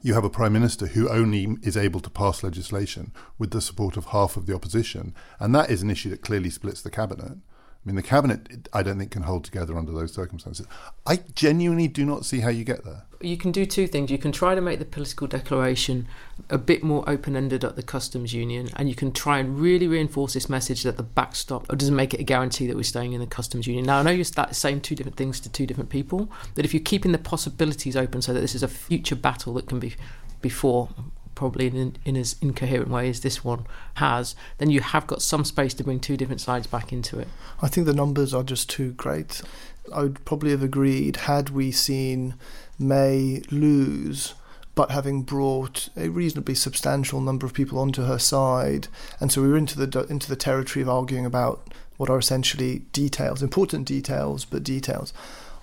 [0.02, 3.98] you have a prime minister who only is able to pass legislation with the support
[3.98, 7.32] of half of the opposition, and that is an issue that clearly splits the cabinet.
[7.32, 10.68] I mean, the cabinet, I don't think, can hold together under those circumstances.
[11.06, 13.06] I genuinely do not see how you get there.
[13.24, 14.12] You can do two things.
[14.12, 16.08] You can try to make the political declaration
[16.50, 19.88] a bit more open ended at the customs union, and you can try and really
[19.88, 23.22] reinforce this message that the backstop doesn't make it a guarantee that we're staying in
[23.22, 23.86] the customs union.
[23.86, 26.84] Now, I know you're saying two different things to two different people, but if you're
[26.84, 29.96] keeping the possibilities open so that this is a future battle that can be
[30.42, 30.90] before
[31.36, 35.44] probably in, in as incoherent way as this one has, then you have got some
[35.44, 37.28] space to bring two different sides back into it.
[37.62, 39.42] I think the numbers are just too great.
[39.92, 42.36] I would probably have agreed had we seen
[42.82, 44.34] May lose,
[44.76, 48.88] but having brought a reasonably substantial number of people onto her side,
[49.20, 52.80] and so we were into the into the territory of arguing about what are essentially
[52.92, 55.14] details, important details, but details.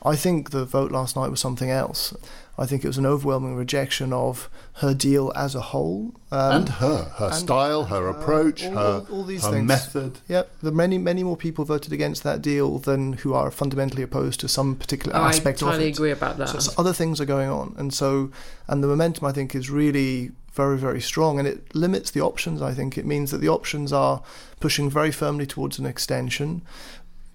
[0.03, 2.15] I think the vote last night was something else.
[2.57, 6.13] I think it was an overwhelming rejection of her deal as a whole.
[6.33, 9.67] Um, and her, her and style, her approach, all, her, all, these her things.
[9.67, 10.19] method.
[10.29, 14.41] Yep, the many, many more people voted against that deal than who are fundamentally opposed
[14.41, 15.71] to some particular I aspect of it.
[15.71, 16.49] I entirely agree about that.
[16.49, 18.33] So, so other things are going on, and so
[18.67, 22.61] and the momentum I think is really very, very strong, and it limits the options.
[22.61, 24.23] I think it means that the options are
[24.59, 26.63] pushing very firmly towards an extension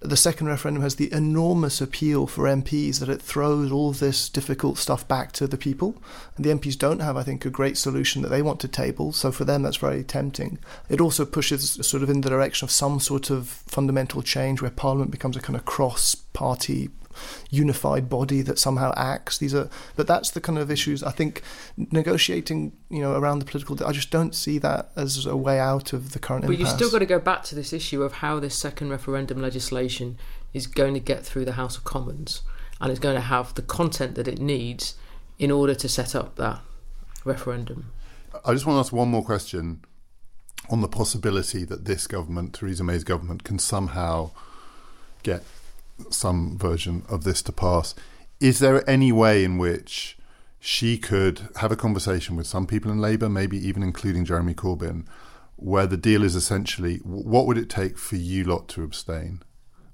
[0.04, 4.78] the second referendum has the enormous appeal for MPs that it throws all this difficult
[4.78, 6.00] stuff back to the people.
[6.36, 9.12] And the MPs don't have, I think, a great solution that they want to table.
[9.12, 10.58] So for them, that's very tempting.
[10.88, 14.70] It also pushes sort of in the direction of some sort of fundamental change where
[14.70, 16.90] Parliament becomes a kind of cross party
[17.50, 19.38] unified body that somehow acts.
[19.38, 21.42] These are, but that's the kind of issues I think
[21.76, 23.76] negotiating, you know, around the political.
[23.86, 26.46] I just don't see that as a way out of the current.
[26.46, 26.68] But impasse.
[26.68, 30.18] you've still got to go back to this issue of how this second referendum legislation
[30.52, 32.42] is going to get through the House of Commons,
[32.80, 34.94] and it's going to have the content that it needs
[35.38, 36.60] in order to set up that
[37.24, 37.90] referendum.
[38.44, 39.84] I just want to ask one more question
[40.70, 44.30] on the possibility that this government, Theresa May's government, can somehow
[45.22, 45.42] get
[46.10, 47.94] some version of this to pass.
[48.40, 50.18] Is there any way in which
[50.60, 55.06] she could have a conversation with some people in Labour, maybe even including Jeremy Corbyn,
[55.56, 59.42] where the deal is essentially what would it take for you lot to abstain?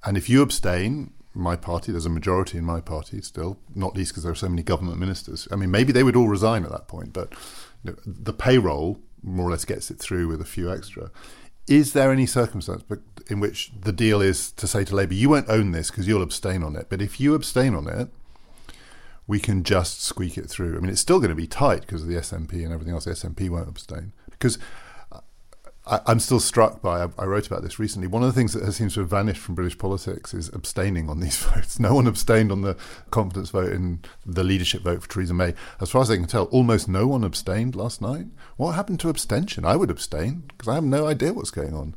[0.04, 4.12] And if you abstain, my party, there's a majority in my party still, not least
[4.12, 5.46] because there are so many government ministers.
[5.52, 7.32] I mean, maybe they would all resign at that point, but
[7.84, 11.10] you know, the payroll more or less gets it through with a few extra.
[11.66, 12.82] Is there any circumstance
[13.28, 16.22] in which the deal is to say to Labour, you won't own this because you'll
[16.22, 18.08] abstain on it, but if you abstain on it,
[19.26, 20.76] we can just squeak it through?
[20.76, 23.04] I mean, it's still going to be tight because of the SNP and everything else.
[23.04, 24.58] The SNP won't abstain because
[25.90, 27.02] I, am still struck by.
[27.02, 28.06] I, I, wrote about this recently.
[28.06, 31.10] One of the things that has seems to have vanished from British politics is abstaining
[31.10, 31.80] on these votes.
[31.80, 32.76] No one abstained on the
[33.10, 35.54] confidence vote in the leadership vote for Theresa May.
[35.80, 38.26] As far as I can tell, almost no one abstained last night.
[38.56, 39.64] What happened to abstention?
[39.64, 41.96] I would abstain because I have no idea what's going on.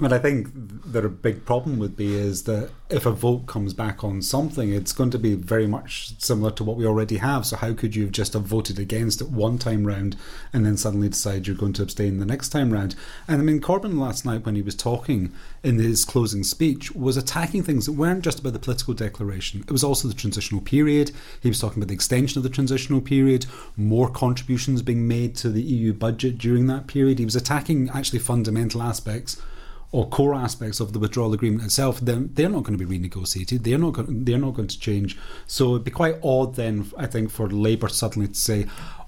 [0.00, 0.48] But I think
[0.92, 4.72] that a big problem would be is that if a vote comes back on something,
[4.72, 7.44] it's going to be very much similar to what we already have.
[7.44, 10.16] So how could you have just have voted against it one time round
[10.52, 12.94] and then suddenly decide you're going to abstain the next time round?
[13.26, 15.32] And I mean, Corbyn last night when he was talking
[15.64, 19.62] in his closing speech was attacking things that weren't just about the political declaration.
[19.62, 21.10] It was also the transitional period.
[21.42, 25.50] He was talking about the extension of the transitional period, more contributions being made to
[25.50, 27.18] the EU budget during that period.
[27.18, 29.42] He was attacking actually fundamental aspects
[29.90, 33.62] or core aspects of the withdrawal agreement itself, then they're not going to be renegotiated.
[33.62, 35.16] They're not going, they're not going to change.
[35.46, 38.66] So it'd be quite odd then, I think, for Labour suddenly to say,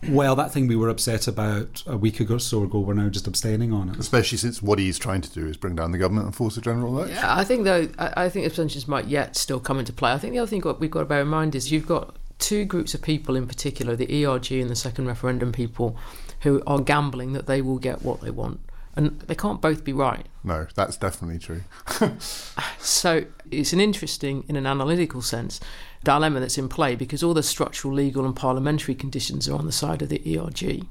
[0.09, 3.11] "Well, that thing we were upset about a week ago or so ago, we're now
[3.11, 5.99] just abstaining on it." Especially since what he's trying to do is bring down the
[5.99, 7.17] government and force a general election.
[7.17, 10.13] Yeah, I think though, I, I think abstentions might yet still come into play.
[10.13, 12.65] I think the other thing we've got to bear in mind is you've got two
[12.65, 15.99] groups of people in particular, the ERG and the second referendum people,
[16.41, 18.61] who are gambling that they will get what they want
[18.97, 20.27] and they can't both be right.
[20.43, 21.63] No, that's definitely true.
[22.79, 25.61] so it's an interesting, in an analytical sense,
[26.03, 29.73] dilemma that's in play because all the structural, legal, and parliamentary conditions are on the
[29.73, 30.87] side of the ERG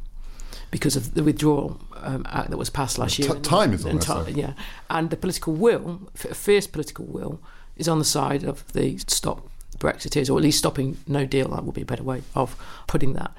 [0.72, 3.34] because of the withdrawal um, act that was passed last year.
[3.34, 4.38] T- time is on their side.
[4.38, 4.54] Yeah,
[4.90, 7.42] and the political will, fierce political will,
[7.76, 11.50] is on the side of the stop Brexiteers, or at least stopping no deal.
[11.50, 12.56] That would be a better way of
[12.88, 13.34] putting that.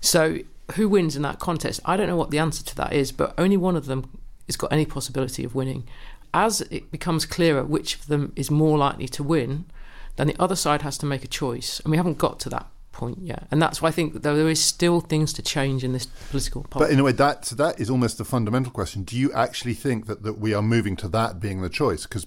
[0.00, 0.38] So
[0.74, 1.80] who wins in that contest?
[1.84, 4.56] I don't know what the answer to that is, but only one of them has
[4.56, 5.86] got any possibility of winning.
[6.34, 9.66] As it becomes clearer which of them is more likely to win,
[10.16, 12.66] then the other side has to make a choice, and we haven't got to that
[12.92, 13.46] point yet.
[13.50, 16.62] And that's why I think there is still things to change in this political.
[16.64, 16.88] Policy.
[16.88, 19.04] But in a way, that that is almost the fundamental question.
[19.04, 22.04] Do you actually think that, that we are moving to that being the choice?
[22.04, 22.26] Because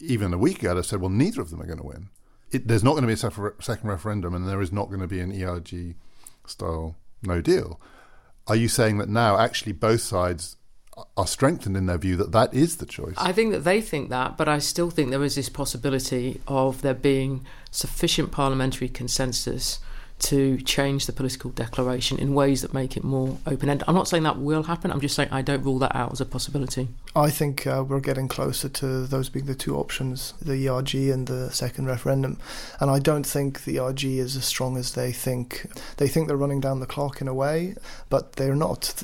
[0.00, 2.08] even a week ago, I said, well, neither of them are going to win.
[2.50, 5.06] It, there's not going to be a second referendum, and there is not going to
[5.06, 5.94] be an ERG
[6.46, 7.80] style no deal.
[8.46, 10.56] Are you saying that now actually both sides
[11.16, 13.14] are strengthened in their view that that is the choice?
[13.16, 16.82] I think that they think that, but I still think there is this possibility of
[16.82, 19.80] there being sufficient parliamentary consensus
[20.18, 23.84] to change the political declaration in ways that make it more open ended.
[23.88, 26.20] I'm not saying that will happen, I'm just saying I don't rule that out as
[26.20, 26.88] a possibility.
[27.14, 31.26] I think uh, we're getting closer to those being the two options the ERG and
[31.26, 32.38] the second referendum.
[32.80, 35.66] And I don't think the ERG is as strong as they think.
[35.96, 37.74] They think they're running down the clock in a way,
[38.08, 39.02] but they're not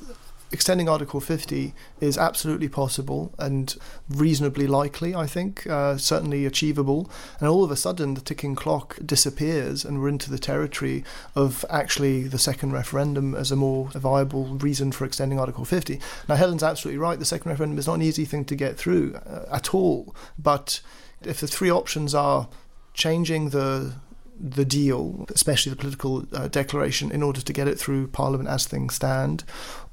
[0.54, 3.76] extending Article 50 is absolutely possible and
[4.08, 7.10] reasonably likely, I think, uh, certainly achievable.
[7.40, 11.64] And all of a sudden, the ticking clock disappears, and we're into the territory of
[11.68, 16.00] actually the second referendum as a more viable reason for extending Article 50.
[16.28, 17.18] Now, Helen's absolutely right.
[17.18, 20.14] The second referendum is not an easy thing to get through uh, at all.
[20.38, 20.80] But
[21.22, 22.48] if the three options are
[22.94, 23.94] changing the
[24.38, 28.66] the deal, especially the political uh, declaration, in order to get it through Parliament as
[28.66, 29.44] things stand,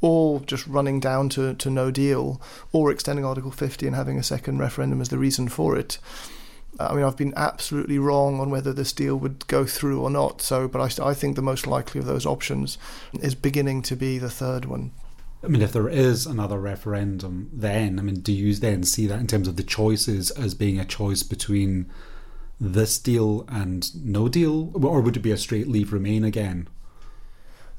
[0.02, 4.24] or just running down to, to no deal, or extending Article 50 and having a
[4.24, 6.00] second referendum as the reason for it.
[6.80, 10.42] I mean, I've been absolutely wrong on whether this deal would go through or not.
[10.42, 12.78] So, but I, I think the most likely of those options
[13.22, 14.92] is beginning to be the third one.
[15.44, 19.20] I mean, if there is another referendum, then I mean, do you then see that
[19.20, 21.90] in terms of the choices as being a choice between
[22.62, 26.70] this deal and no deal, or would it be a straight leave remain again?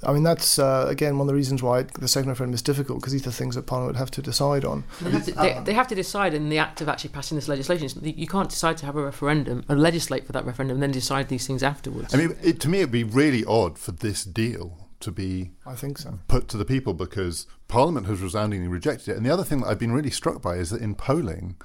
[0.04, 3.00] I mean, that's uh, again one of the reasons why the second referendum is difficult
[3.00, 4.82] because these are things that Parliament would have to decide on.
[5.00, 7.46] They have, to, they, they have to decide in the act of actually passing this
[7.46, 7.88] legislation.
[8.02, 11.28] You can't decide to have a referendum and legislate for that referendum and then decide
[11.28, 12.12] these things afterwards.
[12.12, 15.74] I mean, it, to me, it'd be really odd for this deal to be I
[15.74, 16.18] think so.
[16.26, 19.16] put to the people because Parliament has resoundingly rejected it.
[19.16, 21.56] And the other thing that I've been really struck by is that in polling,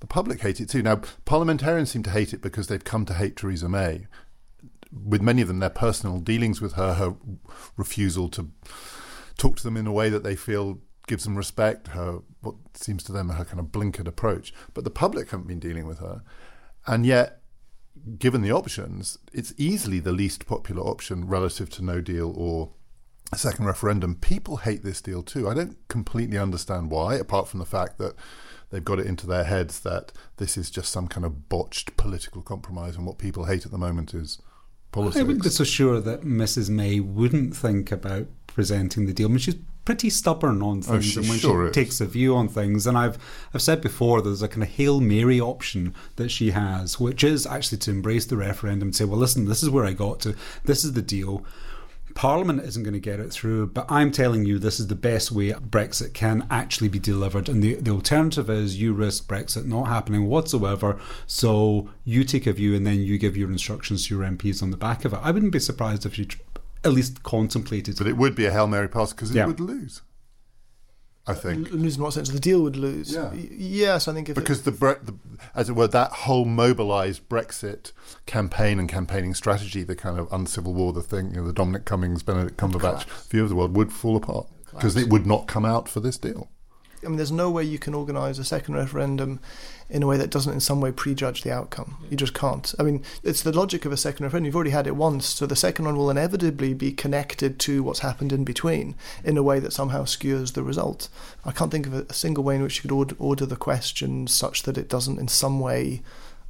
[0.00, 0.82] the public hate it too.
[0.82, 4.06] Now, parliamentarians seem to hate it because they've come to hate Theresa May.
[4.92, 7.16] With many of them, their personal dealings with her, her
[7.76, 8.50] refusal to
[9.36, 13.02] talk to them in a way that they feel gives them respect, her what seems
[13.04, 14.52] to them her kind of blinkered approach.
[14.74, 16.22] But the public haven't been dealing with her,
[16.86, 17.40] and yet,
[18.18, 22.72] given the options, it's easily the least popular option relative to No Deal or
[23.32, 24.14] a second referendum.
[24.16, 25.48] People hate this deal too.
[25.48, 28.14] I don't completely understand why, apart from the fact that
[28.70, 32.42] they've got it into their heads that this is just some kind of botched political
[32.42, 34.40] compromise, and what people hate at the moment is
[34.92, 35.20] politics.
[35.20, 36.68] I wouldn't be so sure that Mrs.
[36.70, 39.28] May wouldn't think about presenting the deal.
[39.28, 41.74] I mean, she's pretty stubborn on oh, things, Oh, she and when sure she is.
[41.74, 43.18] takes a view on things, and I've
[43.54, 47.46] I've said before, there's a kind of hail mary option that she has, which is
[47.46, 50.34] actually to embrace the referendum and say, well, listen, this is where I got to,
[50.64, 51.44] this is the deal.
[52.16, 55.30] Parliament isn't going to get it through, but I'm telling you this is the best
[55.30, 57.48] way Brexit can actually be delivered.
[57.48, 60.98] And the, the alternative is you risk Brexit not happening whatsoever.
[61.26, 64.70] So you take a view and then you give your instructions to your MPs on
[64.70, 65.20] the back of it.
[65.22, 66.26] I wouldn't be surprised if you
[66.84, 69.46] at least contemplated But it would be a Hail Mary pass because it Yeah.
[69.46, 70.00] would lose.
[71.26, 71.70] I think.
[71.70, 72.28] L- lose in what sense?
[72.28, 73.12] The deal would lose.
[73.12, 73.32] Yeah.
[73.34, 75.14] Yes, I think Because the, Bre- the,
[75.54, 77.92] as it were, that whole mobilised Brexit
[78.26, 81.84] campaign and campaigning strategy, the kind of uncivil war, the thing, you know, the Dominic
[81.84, 85.64] Cummings, Benedict Cumberbatch view of the world would fall apart because it would not come
[85.64, 86.48] out for this deal.
[87.04, 89.40] I mean, there's no way you can organise a second referendum
[89.88, 91.96] in a way that doesn't in some way prejudge the outcome.
[92.10, 92.74] You just can't.
[92.78, 94.46] I mean, it's the logic of a second referendum.
[94.46, 98.00] You've already had it once, so the second one will inevitably be connected to what's
[98.00, 101.08] happened in between in a way that somehow skewers the result.
[101.44, 103.56] I can't think of a, a single way in which you could order, order the
[103.56, 106.02] question such that it doesn't in some way.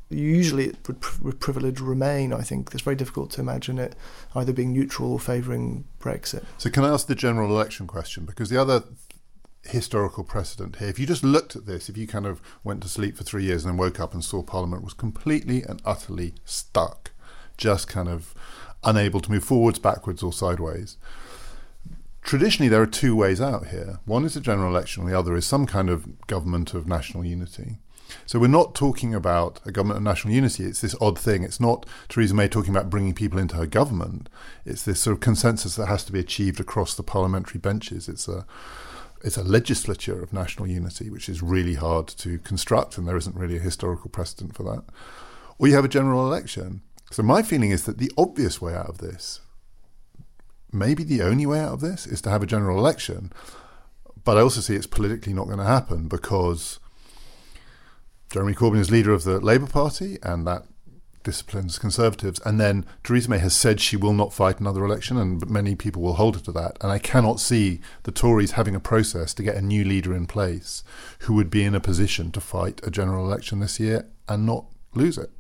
[0.09, 2.33] Usually, it would, pr- would privilege remain.
[2.33, 3.97] I think it's very difficult to imagine it
[4.37, 6.45] either being neutral or favouring Brexit.
[6.59, 8.25] So, can I ask the general election question?
[8.25, 8.85] Because the other
[9.69, 12.89] historical precedent here, if you just looked at this, if you kind of went to
[12.89, 16.35] sleep for three years and then woke up and saw Parliament was completely and utterly
[16.45, 17.13] stuck,
[17.57, 18.35] just kind of
[18.85, 20.97] unable to move forwards, backwards, or sideways.
[22.23, 24.01] Traditionally, there are two ways out here.
[24.05, 27.79] One is a general election, the other is some kind of government of national unity.
[28.25, 30.65] So we're not talking about a government of national unity.
[30.65, 31.43] It's this odd thing.
[31.43, 34.29] It's not Theresa May talking about bringing people into her government.
[34.65, 38.09] It's this sort of consensus that has to be achieved across the parliamentary benches.
[38.09, 38.47] It's a
[39.27, 43.35] it's a legislature of national unity, which is really hard to construct, and there isn't
[43.35, 44.85] really a historical precedent for that.
[45.59, 46.83] Or you have a general election.
[47.11, 49.41] So my feeling is that the obvious way out of this,
[50.73, 53.33] maybe the only way out of this, is to have a general election.
[54.23, 56.79] But I also see it's politically not going to happen because
[58.31, 60.67] Jeremy Corbyn is leader of the Labour Party, and that
[61.27, 62.41] disciplines Conservatives.
[62.47, 66.01] And then Theresa May has said she will not fight another election, and many people
[66.01, 66.79] will hold her to that.
[66.81, 70.27] And I cannot see the Tories having a process to get a new leader in
[70.27, 70.85] place
[71.21, 74.65] who would be in a position to fight a general election this year and not
[74.95, 75.31] lose it.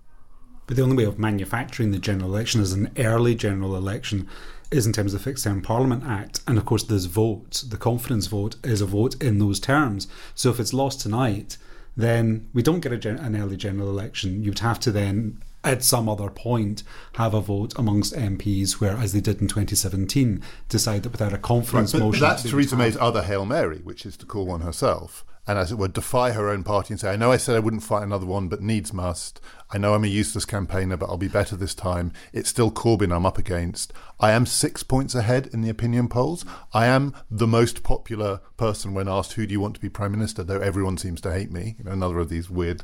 [0.67, 4.29] But the only way of manufacturing the general election is an early general election
[4.73, 6.41] is in terms of the Fixed Term Parliament Act.
[6.49, 10.09] And of course, this vote, the confidence vote, is a vote in those terms.
[10.35, 11.57] So if it's lost tonight,
[11.97, 14.43] then we don't get gen- an early general election.
[14.43, 16.83] You'd have to then, at some other point,
[17.15, 21.39] have a vote amongst MPs, where, as they did in 2017, decide that without a
[21.39, 22.21] confidence but motion.
[22.21, 25.25] that's Theresa May's other Hail Mary, which is to call one herself.
[25.49, 27.61] And as it were, defy her own party and say, I know I said I
[27.61, 29.41] wouldn't fight another one, but needs must.
[29.71, 32.13] I know I'm a useless campaigner, but I'll be better this time.
[32.33, 33.93] It's still Corbyn I'm up against.
[34.19, 36.45] I am six points ahead in the opinion polls.
[36.75, 40.13] I am the most popular person when asked, Who do you want to be Prime
[40.13, 40.43] Minister?
[40.43, 41.77] Though everyone seems to hate me.
[41.79, 42.83] You know, another of these weird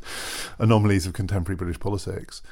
[0.61, 2.43] anomalies of contemporary British politics.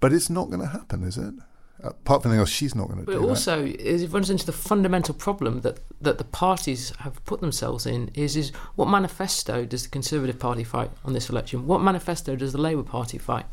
[0.00, 1.34] But it's not going to happen, is it?
[1.82, 3.20] Apart from anything else, she's not going to But do.
[3.20, 7.84] But also, it runs into the fundamental problem that, that the parties have put themselves
[7.84, 11.66] in is, is what manifesto does the Conservative Party fight on this election?
[11.66, 13.46] What manifesto does the Labour Party fight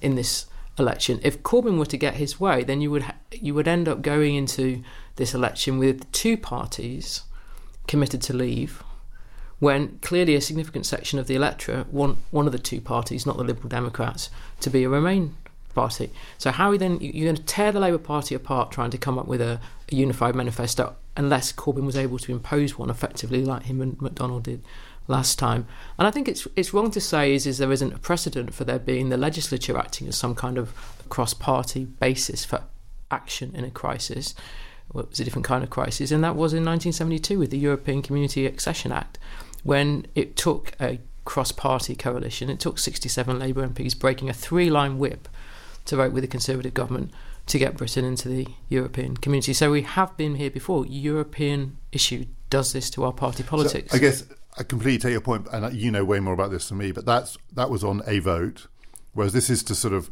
[0.00, 0.46] in this
[0.78, 1.20] election.
[1.22, 4.02] If Corbyn were to get his way, then you would ha- you would end up
[4.02, 4.82] going into
[5.16, 7.22] this election with two parties
[7.86, 8.82] committed to leave,
[9.58, 13.36] when clearly a significant section of the electorate want one of the two parties, not
[13.36, 15.36] the Liberal Democrats, to be a Remain
[15.74, 16.10] party.
[16.38, 18.98] So how are you then you're going to tear the Labour Party apart, trying to
[18.98, 19.60] come up with a,
[19.90, 24.42] a unified manifesto, unless Corbyn was able to impose one effectively, like him and McDonnell
[24.42, 24.62] did
[25.08, 25.66] last time.
[25.98, 28.64] And I think it's it's wrong to say is is there isn't a precedent for
[28.64, 30.72] there being the legislature acting as some kind of
[31.08, 32.62] cross party basis for
[33.10, 34.34] action in a crisis.
[34.92, 37.58] Well, it was a different kind of crisis, and that was in 1972 with the
[37.58, 39.18] European Community Accession Act,
[39.62, 44.70] when it took a cross party coalition, it took 67 Labour MPs breaking a three
[44.70, 45.28] line whip
[45.86, 47.12] to vote with the Conservative government
[47.46, 49.52] to get Britain into the European community.
[49.52, 50.86] So we have been here before.
[50.86, 53.90] European issue does this to our party politics.
[53.90, 54.24] So I guess
[54.58, 56.92] I completely take your point, and you know way more about this than me.
[56.92, 58.66] But that's that was on a vote,
[59.12, 60.08] whereas this is to sort of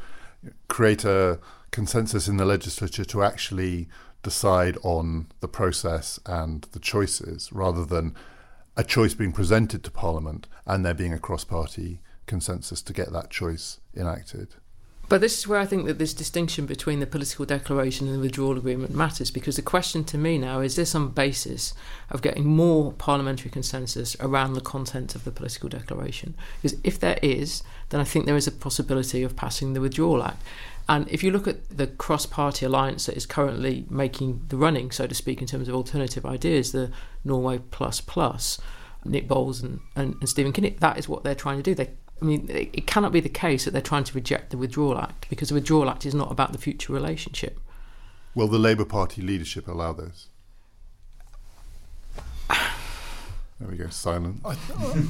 [0.69, 1.39] create a
[1.71, 3.89] consensus in the legislature to actually
[4.23, 8.15] decide on the process and the choices, rather than
[8.77, 13.31] a choice being presented to Parliament and there being a cross-party consensus to get that
[13.31, 14.55] choice enacted.
[15.13, 18.21] But this is where I think that this distinction between the political declaration and the
[18.21, 21.75] withdrawal agreement matters because the question to me now is this on basis
[22.09, 26.33] of getting more parliamentary consensus around the content of the political declaration?
[26.63, 30.23] Because if there is, then I think there is a possibility of passing the Withdrawal
[30.23, 30.43] Act.
[30.89, 34.91] And if you look at the cross party alliance that is currently making the running,
[34.91, 36.91] so to speak, in terms of alternative ideas, the
[37.23, 38.59] Norway Plus Plus,
[39.05, 41.75] Nick Bowles and, and, and Stephen Kinnock, that is what they're trying to do.
[41.75, 41.91] They
[42.23, 45.29] I mean, it cannot be the case that they're trying to reject the Withdrawal Act
[45.29, 47.59] because the Withdrawal Act is not about the future relationship.
[48.37, 50.29] Will the Labour Party leadership allow this?
[52.49, 54.41] There we go, silent.
[54.45, 54.57] I,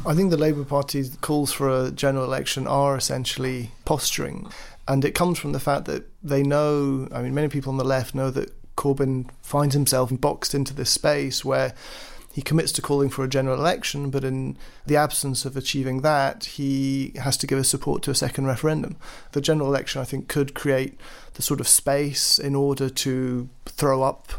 [0.06, 4.50] I think the Labour Party's calls for a general election are essentially posturing.
[4.88, 7.84] And it comes from the fact that they know, I mean, many people on the
[7.84, 11.74] left know that Corbyn finds himself boxed into this space where
[12.32, 14.56] he commits to calling for a general election, but in
[14.86, 18.96] the absence of achieving that, he has to give his support to a second referendum.
[19.32, 20.98] The general election, I think, could create
[21.34, 24.32] the sort of space in order to throw up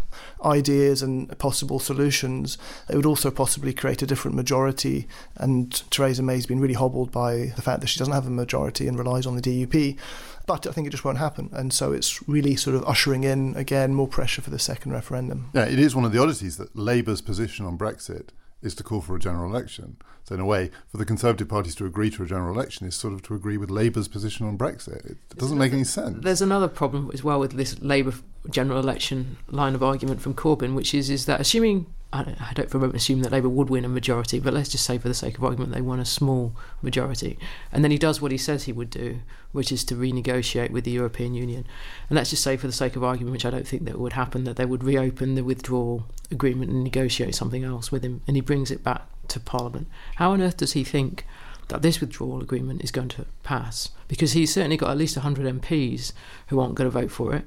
[0.44, 2.58] ideas and possible solutions.
[2.90, 7.54] It would also possibly create a different majority, and Theresa May's been really hobbled by
[7.56, 9.98] the fact that she doesn't have a majority and relies on the DUP.
[10.46, 11.50] But I think it just won't happen.
[11.54, 15.50] And so it's really sort of ushering in, again, more pressure for the second referendum.
[15.54, 18.30] Yeah, it is one of the oddities that Labour's position on Brexit
[18.62, 19.98] is to call for a general election.
[20.24, 22.96] So, in a way, for the Conservative parties to agree to a general election is
[22.96, 25.06] sort of to agree with Labour's position on Brexit.
[25.06, 26.24] It doesn't make any sense.
[26.24, 28.14] There's another problem as well with this Labour
[28.50, 32.78] general election line of argument from Corbyn, which is is that assuming I don't, for
[32.78, 35.16] a moment assume that Labour would win a majority, but let's just say for the
[35.16, 37.40] sake of argument they won a small majority,
[37.72, 39.20] and then he does what he says he would do,
[39.52, 41.66] which is to renegotiate with the European Union,
[42.10, 44.14] and let's just say for the sake of argument, which I don't think that would
[44.14, 48.38] happen, that they would reopen the withdrawal agreement and negotiate something else with him, and
[48.38, 49.88] he brings it back to Parliament.
[50.16, 51.26] How on earth does he think?
[51.70, 55.62] That this withdrawal agreement is going to pass because he's certainly got at least 100
[55.62, 56.12] MPs
[56.48, 57.46] who aren't going to vote for it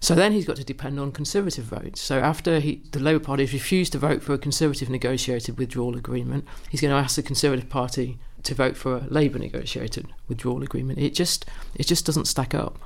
[0.00, 2.00] so then he's got to depend on Conservative votes.
[2.00, 5.96] So after he, the Labour Party has refused to vote for a Conservative negotiated withdrawal
[5.96, 10.62] agreement, he's going to ask the Conservative Party to vote for a Labour negotiated withdrawal
[10.62, 10.98] agreement.
[10.98, 12.78] It just it just doesn't stack up.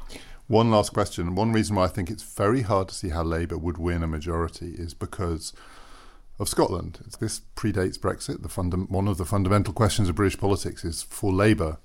[0.46, 1.34] One last question.
[1.34, 4.08] One reason why I think it's very hard to see how Labour would win a
[4.08, 5.52] majority is because
[6.40, 6.98] of Scotland.
[7.20, 8.42] This predates Brexit.
[8.42, 11.78] The funda- one of the fundamental questions of British politics is for Labour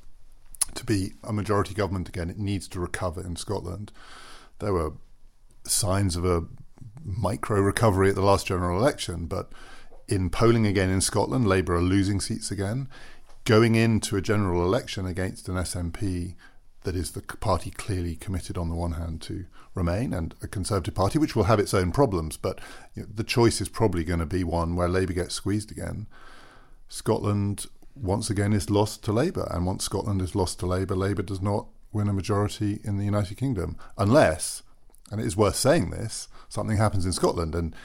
[0.76, 3.92] to be a majority government again, it needs to recover in Scotland.
[4.60, 4.94] There were
[5.68, 6.46] signs of a
[7.04, 9.52] micro recovery at the last general election, but
[10.08, 12.88] in polling again in Scotland, Labour are losing seats again.
[13.44, 16.36] Going into a general election against an SNP
[16.84, 20.96] that is the party clearly committed on the one hand to remain and a Conservative
[20.96, 22.60] Party, which will have its own problems, but
[22.96, 26.08] you know, the choice is probably going to be one where Labour gets squeezed again.
[26.88, 31.24] Scotland once again is lost to Labour, and once Scotland is lost to Labour, Labour
[31.24, 34.64] does not win a majority in the United Kingdom unless
[35.12, 37.56] and it is worth saying this, something happens in Scotland.
[37.56, 37.76] And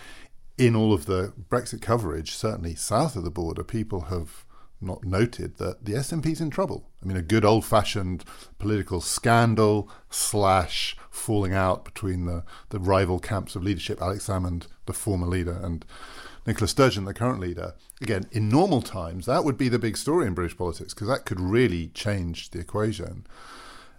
[0.56, 4.44] in all of the Brexit coverage, certainly south of the border, people have
[4.80, 6.88] not noted that the SNP's in trouble.
[7.02, 8.24] I mean, a good old fashioned
[8.58, 14.92] political scandal slash falling out between the, the rival camps of leadership, Alex Salmond, the
[14.92, 15.84] former leader, and
[16.46, 17.74] Nicola Sturgeon, the current leader.
[18.00, 21.26] Again, in normal times, that would be the big story in British politics because that
[21.26, 23.26] could really change the equation.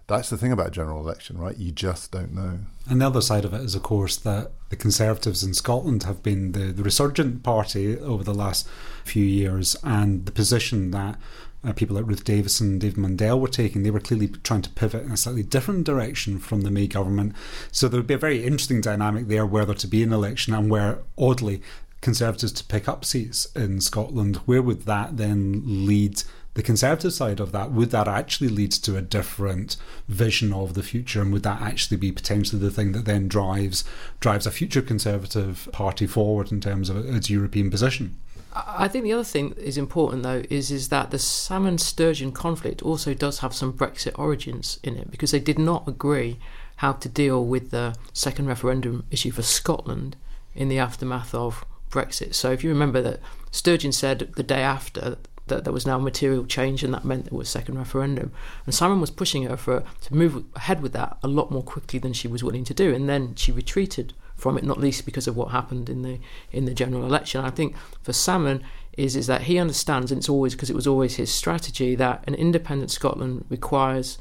[0.08, 1.58] That's the thing about general election, right?
[1.58, 2.60] You just don't know.
[2.90, 6.22] And the other side of it is, of course, that the Conservatives in Scotland have
[6.22, 8.68] been the, the resurgent party over the last
[9.06, 11.18] few years, and the position that
[11.64, 15.04] uh, people like Ruth Davidson, David Mundell were taking, they were clearly trying to pivot
[15.04, 17.36] in a slightly different direction from the May government.
[17.72, 20.70] So there would be a very interesting dynamic there whether to be an election and
[20.70, 21.62] where, oddly,
[22.02, 24.38] Conservatives to pick up seats in Scotland.
[24.48, 26.24] Where would that then lead?
[26.54, 29.78] The conservative side of that, would that actually lead to a different
[30.10, 33.86] vision of the future, and would that actually be potentially the thing that then drives
[34.20, 38.18] drives a future conservative party forward in terms of its European position?
[38.54, 42.34] I think the other thing that is important though is is that the Salmond Sturgeon
[42.34, 46.38] conflict also does have some Brexit origins in it because they did not agree
[46.78, 50.18] how to deal with the second referendum issue for Scotland
[50.54, 52.34] in the aftermath of Brexit.
[52.34, 53.22] So if you remember that
[53.52, 55.18] Sturgeon said the day after
[55.48, 58.32] that there was now material change and that meant there was a second referendum.
[58.66, 62.00] And Salmond was pushing her for to move ahead with that a lot more quickly
[62.00, 62.94] than she was willing to do.
[62.94, 66.20] And then she retreated from it, not least because of what happened in the
[66.52, 67.46] in the general election.
[67.46, 68.62] I think for Salmond
[68.98, 72.24] is is that he understands, and it's always because it was always his strategy that
[72.28, 74.18] an independent Scotland requires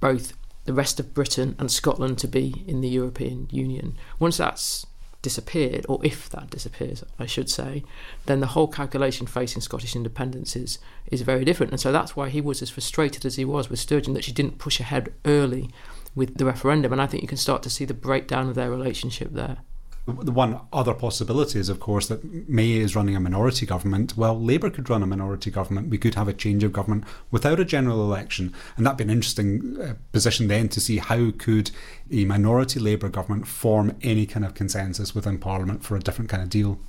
[0.00, 0.32] both
[0.64, 3.96] the rest of Britain and Scotland to be in the European Union.
[4.18, 4.86] Once that's
[5.22, 7.84] disappeared, or if that disappears, I should say,
[8.26, 10.78] then the whole calculation facing Scottish independence is,
[11.10, 11.72] is very different.
[11.72, 14.32] And so that's why he was as frustrated as he was with Sturgeon that she
[14.32, 15.70] didn't push ahead early
[16.14, 16.92] with the referendum.
[16.92, 19.58] And I think you can start to see the breakdown of their relationship there.
[20.04, 24.16] The one other possibility is, of course, that May is running a minority government.
[24.16, 25.90] Well, Labour could run a minority government.
[25.90, 29.10] We could have a change of government without a general election, and that'd be an
[29.10, 31.70] interesting uh, position then to see how could
[32.10, 36.42] a minority Labour government form any kind of consensus within Parliament for a different kind
[36.42, 36.80] of deal.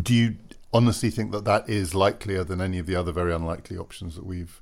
[0.00, 0.36] Do you
[0.70, 4.26] honestly think that that is likelier than any of the other very unlikely options that
[4.26, 4.60] we've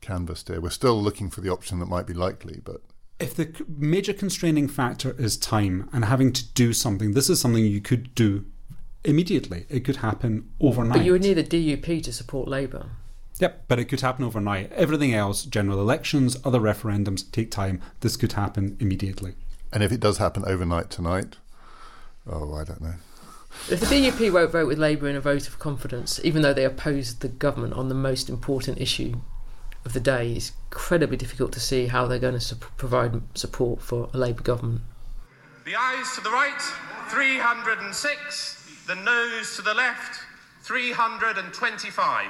[0.00, 0.60] canvassed here?
[0.60, 2.80] We're still looking for the option that might be likely, but
[3.18, 7.64] if the major constraining factor is time and having to do something, this is something
[7.64, 8.44] you could do
[9.04, 9.66] immediately.
[9.68, 10.98] It could happen overnight.
[10.98, 12.86] But you would need a DUP to support Labour.
[13.38, 14.70] Yep, but it could happen overnight.
[14.72, 17.80] Everything else, general elections, other referendums, take time.
[18.00, 19.34] This could happen immediately.
[19.72, 21.36] And if it does happen overnight tonight,
[22.28, 22.94] oh, I don't know.
[23.70, 26.64] If the DUP won't vote with Labour in a vote of confidence, even though they
[26.64, 29.20] oppose the government on the most important issue
[29.84, 33.82] of the day, it's incredibly difficult to see how they're going to su- provide support
[33.82, 34.80] for a Labour government.
[35.64, 36.60] The ayes to the right,
[37.10, 38.84] 306.
[38.86, 40.20] The noes to the left,
[40.62, 42.26] 325.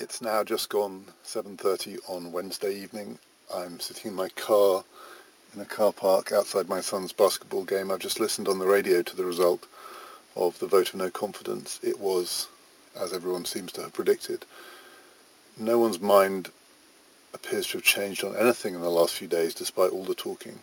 [0.00, 3.18] It's now just gone 7:30 on Wednesday evening.
[3.52, 4.84] I'm sitting in my car
[5.54, 7.90] in a car park outside my son's basketball game.
[7.90, 9.66] I've just listened on the radio to the result
[10.36, 11.80] of the vote of no confidence.
[11.82, 12.48] It was,
[12.98, 14.44] as everyone seems to have predicted,
[15.58, 16.50] no one's mind
[17.34, 20.58] appears to have changed on anything in the last few days, despite all the talking.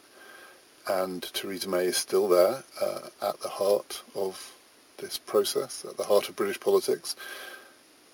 [0.87, 4.53] And Theresa May is still there uh, at the heart of
[4.97, 7.15] this process, at the heart of British politics.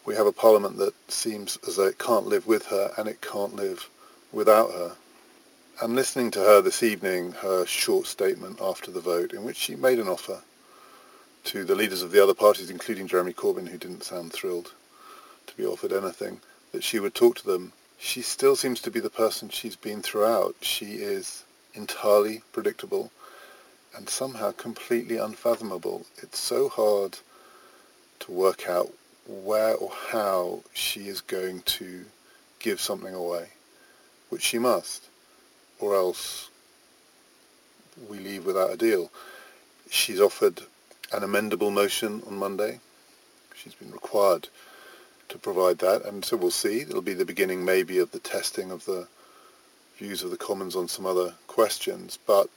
[0.06, 3.22] We have a parliament that seems as though it can't live with her and it
[3.22, 3.90] can't live
[4.32, 4.96] without her.
[5.82, 9.76] And listening to her this evening, her short statement after the vote, in which she
[9.76, 10.44] made an offer
[11.46, 14.76] to the leaders of the other parties, including Jeremy Corbyn, who didn't sound thrilled
[15.48, 16.40] to be offered anything,
[16.72, 17.74] that she would talk to them.
[17.98, 20.56] She still seems to be the person she's been throughout.
[20.62, 23.12] She is entirely predictable
[23.98, 26.06] and somehow completely unfathomable.
[26.22, 27.18] It's so hard
[28.20, 28.94] to work out
[29.26, 32.06] where or how she is going to
[32.60, 33.48] give something away,
[34.30, 35.08] which she must
[35.82, 36.50] or else
[38.10, 39.12] we leave without a deal.
[39.90, 40.62] She's offered
[41.12, 42.80] an amendable motion on Monday.
[43.56, 44.48] She's been required
[45.30, 46.82] to provide that, and so we'll see.
[46.82, 49.08] It'll be the beginning, maybe, of the testing of the
[49.98, 52.50] views of the Commons on some other questions, but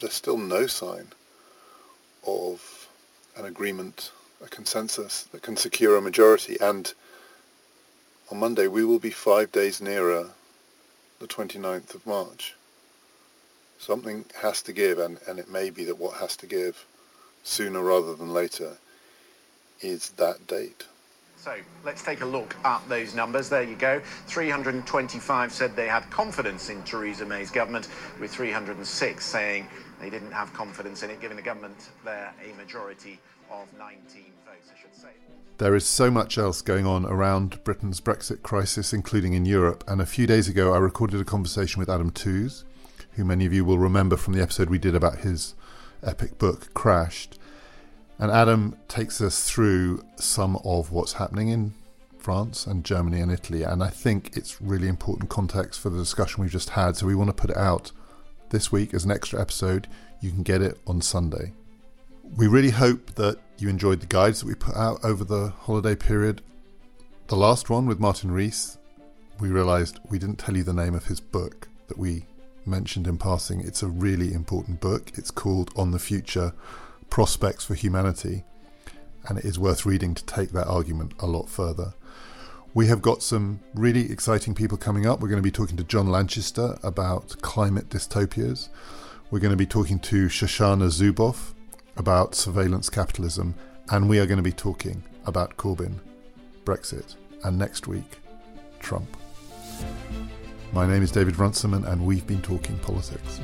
[0.00, 1.06] there's still no sign
[2.26, 2.88] of
[3.36, 4.12] an agreement,
[4.44, 6.56] a consensus that can secure a majority.
[6.60, 6.92] And
[8.30, 10.30] on Monday, we will be five days nearer
[11.22, 12.56] the 29th of March.
[13.78, 16.84] Something has to give, and, and it may be that what has to give
[17.44, 18.78] sooner rather than later
[19.80, 20.84] is that date.
[21.42, 23.48] So let's take a look at those numbers.
[23.48, 24.00] There you go.
[24.28, 27.88] 325 said they had confidence in Theresa May's government,
[28.20, 29.66] with 306 saying
[30.00, 33.18] they didn't have confidence in it, giving the government there a majority
[33.50, 35.08] of 19 votes, I should say.
[35.58, 39.82] There is so much else going on around Britain's Brexit crisis, including in Europe.
[39.88, 42.64] And a few days ago, I recorded a conversation with Adam Tooze,
[43.14, 45.56] who many of you will remember from the episode we did about his
[46.04, 47.36] epic book, Crashed.
[48.18, 51.74] And Adam takes us through some of what's happening in
[52.18, 53.64] France and Germany and Italy.
[53.64, 56.96] And I think it's really important context for the discussion we've just had.
[56.96, 57.90] So we want to put it out
[58.50, 59.88] this week as an extra episode.
[60.20, 61.52] You can get it on Sunday.
[62.36, 65.96] We really hope that you enjoyed the guides that we put out over the holiday
[65.96, 66.42] period.
[67.26, 68.78] The last one with Martin Rees,
[69.40, 72.26] we realised we didn't tell you the name of his book that we
[72.64, 73.60] mentioned in passing.
[73.60, 75.10] It's a really important book.
[75.14, 76.52] It's called On the Future
[77.12, 78.42] Prospects for Humanity,
[79.28, 81.92] and it is worth reading to take that argument a lot further.
[82.72, 85.20] We have got some really exciting people coming up.
[85.20, 88.70] We're going to be talking to John Lanchester about climate dystopias.
[89.30, 91.52] We're going to be talking to Shoshana Zuboff
[91.98, 93.56] about surveillance capitalism.
[93.90, 95.98] And we are going to be talking about Corbyn,
[96.64, 98.20] Brexit, and next week,
[98.80, 99.18] Trump.
[100.72, 103.38] My name is David Runciman, and we've been talking politics.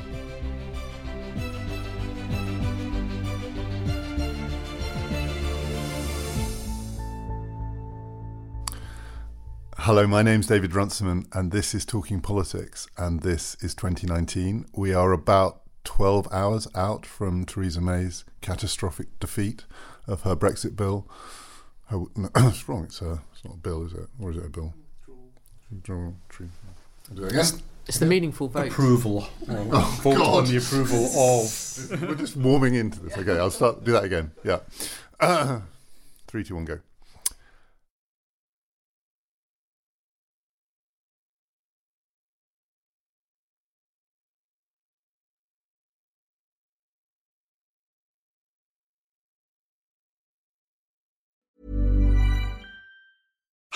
[9.83, 14.65] Hello, my name's David Runciman, and this is Talking Politics, and this is 2019.
[14.73, 19.63] We are about 12 hours out from Theresa May's catastrophic defeat
[20.05, 21.07] of her Brexit bill.
[21.85, 24.09] Her, no, it's wrong, it's, a, it's not a bill, is it?
[24.19, 24.73] Or is it a bill?
[25.81, 26.11] Draw.
[26.27, 26.49] Tree.
[27.15, 27.45] Do it again.
[27.87, 28.67] It's the meaningful vote.
[28.67, 29.29] Approval.
[29.47, 30.37] Oh, vote God.
[30.39, 32.01] on the approval of.
[32.01, 33.17] We're just warming into this.
[33.17, 33.85] Okay, I'll start.
[33.85, 34.31] Do that again.
[34.43, 34.59] Yeah.
[35.21, 35.61] Uh,
[36.27, 36.79] three, two, one, go.